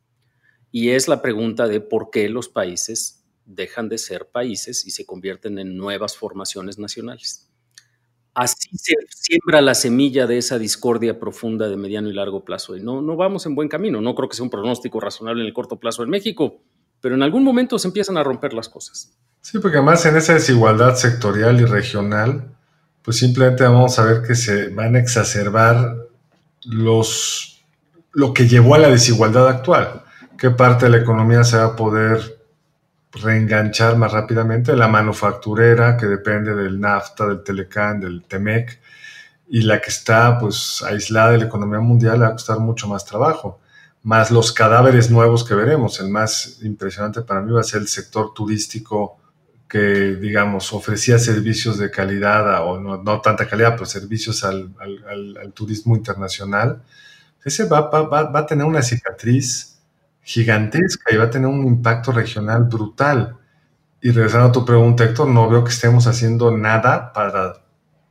Y 0.71 0.91
es 0.91 1.09
la 1.09 1.23
pregunta 1.23 1.67
de 1.67 1.81
por 1.81 2.11
qué 2.11 2.29
los 2.29 2.49
países 2.49 3.25
dejan 3.45 3.89
de 3.89 3.99
ser 3.99 4.29
países 4.31 4.87
y 4.87 4.91
se 4.91 5.07
convierten 5.07 5.59
en 5.59 5.77
nuevas 5.77 6.17
formaciones 6.17 6.79
nacionales. 6.79 7.51
Así 8.37 8.68
se 8.77 8.92
siembra 9.09 9.62
la 9.62 9.75
semilla 9.75 10.27
de 10.27 10.37
esa 10.37 10.59
discordia 10.59 11.18
profunda 11.18 11.70
de 11.70 11.77
mediano 11.79 12.11
y 12.11 12.12
largo 12.12 12.44
plazo. 12.44 12.77
Y 12.77 12.83
no, 12.83 13.01
no 13.01 13.16
vamos 13.16 13.46
en 13.46 13.55
buen 13.55 13.70
camino. 13.70 14.03
No 14.03 14.14
creo 14.14 14.29
que 14.29 14.37
sea 14.37 14.44
un 14.44 14.51
pronóstico 14.51 15.01
razonable 15.01 15.40
en 15.40 15.46
el 15.46 15.55
corto 15.55 15.77
plazo 15.77 16.03
en 16.03 16.11
México, 16.11 16.61
pero 17.01 17.14
en 17.14 17.22
algún 17.22 17.42
momento 17.42 17.79
se 17.79 17.88
empiezan 17.88 18.18
a 18.18 18.22
romper 18.22 18.53
las 18.53 18.68
cosas. 18.68 19.16
Sí, 19.40 19.59
porque 19.59 19.79
además 19.79 20.05
en 20.05 20.16
esa 20.16 20.35
desigualdad 20.35 20.96
sectorial 20.96 21.59
y 21.62 21.64
regional, 21.64 22.55
pues 23.01 23.16
simplemente 23.16 23.64
vamos 23.64 23.99
a 23.99 24.05
ver 24.05 24.20
que 24.22 24.35
se 24.35 24.68
van 24.68 24.96
a 24.96 24.99
exacerbar 24.99 25.96
los, 26.66 27.64
lo 28.12 28.35
que 28.35 28.46
llevó 28.46 28.75
a 28.75 28.79
la 28.79 28.90
desigualdad 28.90 29.49
actual. 29.49 30.03
¿Qué 30.37 30.51
parte 30.51 30.85
de 30.85 30.90
la 30.90 30.99
economía 30.99 31.42
se 31.42 31.57
va 31.57 31.64
a 31.64 31.77
poder 31.77 32.36
reenganchar 33.12 33.97
más 33.97 34.12
rápidamente? 34.12 34.77
La 34.77 34.88
manufacturera, 34.88 35.97
que 35.97 36.07
depende 36.07 36.55
del 36.55 36.81
NAFTA, 36.81 37.27
del 37.27 37.42
Telecán, 37.42 38.01
del 38.01 38.25
TEMEC, 38.25 38.81
y 39.49 39.62
la 39.62 39.81
que 39.81 39.90
está 39.90 40.38
pues 40.38 40.83
aislada 40.83 41.33
de 41.33 41.38
la 41.38 41.45
economía 41.45 41.81
mundial, 41.81 42.23
va 42.23 42.29
a 42.29 42.33
costar 42.33 42.59
mucho 42.59 42.88
más 42.88 43.05
trabajo 43.05 43.61
más 44.07 44.31
los 44.31 44.53
cadáveres 44.53 45.11
nuevos 45.11 45.42
que 45.42 45.57
veremos. 45.57 45.99
El 45.99 46.11
más 46.11 46.61
impresionante 46.62 47.23
para 47.23 47.40
mí 47.40 47.51
va 47.51 47.61
a 47.61 47.64
ser 47.64 47.81
el 47.81 47.88
sector 47.88 48.33
turístico 48.33 49.19
que, 49.69 50.14
digamos, 50.14 50.73
ofrecía 50.73 51.19
servicios 51.19 51.77
de 51.77 51.90
calidad, 51.90 52.64
o 52.64 52.79
no, 52.79 53.21
tanta 53.21 53.49
calidad, 53.49 53.73
pero 53.73 53.85
servicios 53.85 54.45
al, 54.45 54.73
turismo 55.55 55.97
internacional, 55.97 56.83
ese 57.45 57.64
va, 57.64 57.90
a 58.33 58.47
tener 58.47 58.64
una 58.64 58.81
cicatriz 58.81 59.76
gigantesca 60.27 61.15
y 61.15 61.17
va 61.17 61.25
a 61.25 61.31
tener 61.31 61.47
un 61.47 61.65
impacto 61.65 62.11
regional 62.11 62.65
brutal. 62.65 63.39
Y 64.03 64.11
regresando 64.11 64.49
a 64.49 64.53
tu 64.53 64.65
pregunta, 64.65 65.05
Héctor, 65.05 65.29
no 65.29 65.49
veo 65.49 65.62
que 65.62 65.71
estemos 65.71 66.09
haciendo 66.09 66.55
nada 66.57 67.12
para 67.12 67.62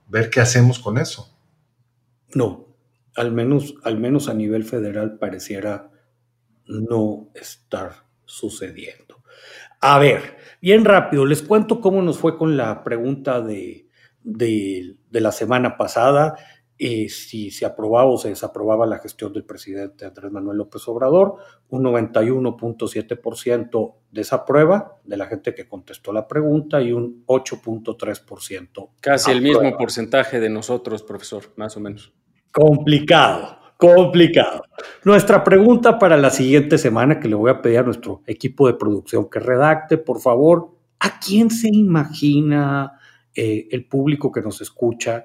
ver 0.08 0.30
qué 0.30 0.40
hacemos 0.40 0.80
con 0.80 0.98
eso. 0.98 1.38
No, 2.34 2.68
al 3.18 3.34
menos, 3.34 3.76
al 3.84 4.00
menos 4.00 4.30
a 4.30 4.34
nivel 4.34 4.64
federal 4.64 5.18
pareciera 5.20 5.92
no 6.66 7.32
estar 7.36 8.06
sucediendo. 8.24 9.22
A 9.82 10.00
ver, 10.00 10.38
bien 10.62 10.86
rápido, 10.86 11.26
les 11.26 11.42
cuento 11.42 11.82
cómo 11.82 12.02
nos 12.02 12.18
fue 12.18 12.38
con 12.38 12.56
la 12.56 12.82
pregunta 12.86 13.42
de, 13.42 13.90
de, 14.24 14.96
la 15.12 15.34
semana 15.34 15.76
pasada, 15.76 16.38
eh, 16.78 17.08
si 17.08 17.52
se 17.52 17.66
aprobaba 17.66 18.10
o 18.10 18.18
se 18.18 18.28
desaprobaba 18.30 18.86
la 18.86 19.00
gestión 19.00 19.32
del 19.32 19.46
presidente 19.46 20.06
Andrés 20.06 20.30
Manuel 20.30 20.58
López 20.58 20.86
Obrador, 20.90 21.38
un 21.70 21.84
91.7% 21.84 23.94
desaprueba 24.12 24.98
de 25.06 25.16
la 25.16 25.28
gente 25.28 25.56
que 25.56 25.70
contestó 25.70 26.12
la 26.12 26.28
pregunta 26.28 26.82
y 26.82 26.92
un 26.92 27.24
8.3%. 27.28 28.90
Casi 29.00 29.32
el 29.32 29.42
mismo 29.42 29.78
porcentaje 29.78 30.42
de 30.42 30.50
nosotros, 30.50 31.02
profesor, 31.04 31.44
más 31.56 31.78
o 31.78 31.80
menos. 31.80 32.12
Complicado, 32.52 33.58
complicado. 33.78 34.66
Nuestra 35.06 35.46
pregunta 35.46 35.98
para 35.98 36.18
la 36.18 36.30
siguiente 36.30 36.78
semana, 36.78 37.22
que 37.22 37.30
le 37.30 37.36
voy 37.36 37.52
a 37.52 37.62
pedir 37.62 37.80
a 37.80 37.84
nuestro 37.84 38.22
equipo 38.28 38.68
de 38.68 38.74
producción 38.74 39.30
que 39.30 39.40
redacte, 39.40 39.98
por 39.98 40.20
favor, 40.20 40.72
¿a 41.00 41.20
quién 41.20 41.50
se 41.50 41.70
imagina 41.72 43.00
eh, 43.34 43.70
el 43.72 43.86
público 43.86 44.30
que 44.30 44.42
nos 44.42 44.60
escucha 44.60 45.24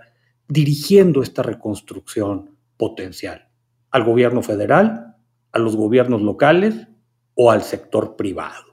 dirigiendo 0.50 1.22
esta 1.22 1.42
reconstrucción 1.42 2.56
potencial? 2.76 3.48
¿Al 3.90 4.04
gobierno 4.04 4.42
federal? 4.42 5.16
¿A 5.52 5.58
los 5.58 5.76
gobiernos 5.76 6.20
locales? 6.20 6.74
¿O 7.34 7.50
al 7.50 7.62
sector 7.62 8.16
privado? 8.16 8.70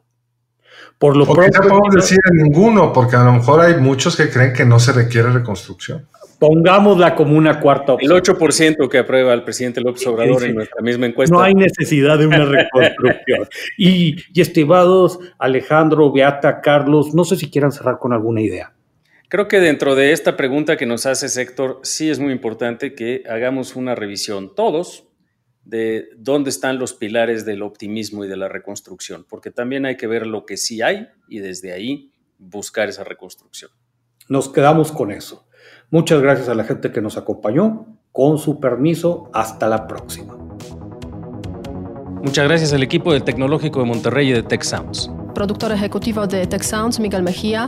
Por 0.97 1.15
lo 1.15 1.25
pronto. 1.25 1.61
No 1.63 1.69
podemos 1.69 1.95
decir 1.95 2.19
a 2.23 2.33
ninguno, 2.33 2.91
porque 2.91 3.15
a 3.15 3.23
lo 3.23 3.33
mejor 3.33 3.61
hay 3.61 3.79
muchos 3.79 4.15
que 4.15 4.29
creen 4.29 4.53
que 4.53 4.65
no 4.65 4.79
se 4.79 4.91
requiere 4.91 5.29
reconstrucción. 5.29 6.07
Pongámosla 6.39 7.15
como 7.15 7.35
una 7.35 7.59
cuarta 7.59 7.93
opción. 7.93 8.11
El 8.11 8.21
8% 8.21 8.89
que 8.89 8.99
aprueba 8.99 9.33
el 9.33 9.43
presidente 9.43 9.81
López 9.81 10.05
Obrador 10.05 10.43
en 10.43 10.55
nuestra 10.55 10.81
misma 10.81 11.07
encuesta. 11.07 11.35
No 11.35 11.41
hay 11.41 11.55
necesidad 11.55 12.19
de 12.19 12.27
una 12.27 12.45
reconstrucción. 12.45 13.47
y, 13.77 14.17
estimados 14.39 15.19
Alejandro, 15.39 16.11
Beata, 16.11 16.61
Carlos, 16.61 17.15
no 17.15 17.25
sé 17.25 17.37
si 17.37 17.49
quieran 17.49 17.71
cerrar 17.71 17.97
con 17.97 18.13
alguna 18.13 18.41
idea. 18.41 18.73
Creo 19.29 19.49
que 19.49 19.59
dentro 19.59 19.95
de 19.95 20.13
esta 20.13 20.37
pregunta 20.37 20.77
que 20.77 20.85
nos 20.85 21.05
hace 21.05 21.41
Héctor, 21.41 21.81
sí 21.83 22.09
es 22.09 22.17
muy 22.17 22.31
importante 22.31 22.95
que 22.95 23.23
hagamos 23.29 23.75
una 23.75 23.93
revisión 23.93 24.55
todos 24.55 25.03
de 25.65 26.07
dónde 26.17 26.49
están 26.49 26.79
los 26.79 26.93
pilares 26.93 27.43
del 27.43 27.61
optimismo 27.61 28.23
y 28.23 28.29
de 28.29 28.37
la 28.37 28.47
reconstrucción, 28.47 29.25
porque 29.27 29.51
también 29.51 29.85
hay 29.85 29.97
que 29.97 30.07
ver 30.07 30.25
lo 30.25 30.45
que 30.45 30.55
sí 30.55 30.81
hay 30.81 31.09
y 31.27 31.39
desde 31.39 31.73
ahí 31.73 32.13
buscar 32.37 32.87
esa 32.87 33.03
reconstrucción. 33.03 33.69
Nos 34.29 34.47
quedamos 34.47 34.93
con 34.93 35.11
eso. 35.11 35.45
Muchas 35.89 36.21
gracias 36.21 36.47
a 36.47 36.55
la 36.55 36.63
gente 36.63 36.93
que 36.93 37.01
nos 37.01 37.17
acompañó. 37.17 37.99
Con 38.13 38.37
su 38.37 38.61
permiso, 38.61 39.29
hasta 39.33 39.67
la 39.67 39.87
próxima. 39.87 40.37
Muchas 42.23 42.47
gracias 42.47 42.71
al 42.73 42.81
equipo 42.81 43.11
del 43.11 43.23
Tecnológico 43.23 43.81
de 43.81 43.85
Monterrey 43.85 44.29
y 44.29 44.33
de 44.33 44.43
Tech 44.43 44.63
Sounds. 44.63 45.11
Productor 45.35 45.73
ejecutivo 45.73 46.25
de 46.25 46.47
Tech 46.47 46.63
Sounds, 46.63 46.99
Miguel 46.99 47.23
Mejía. 47.23 47.67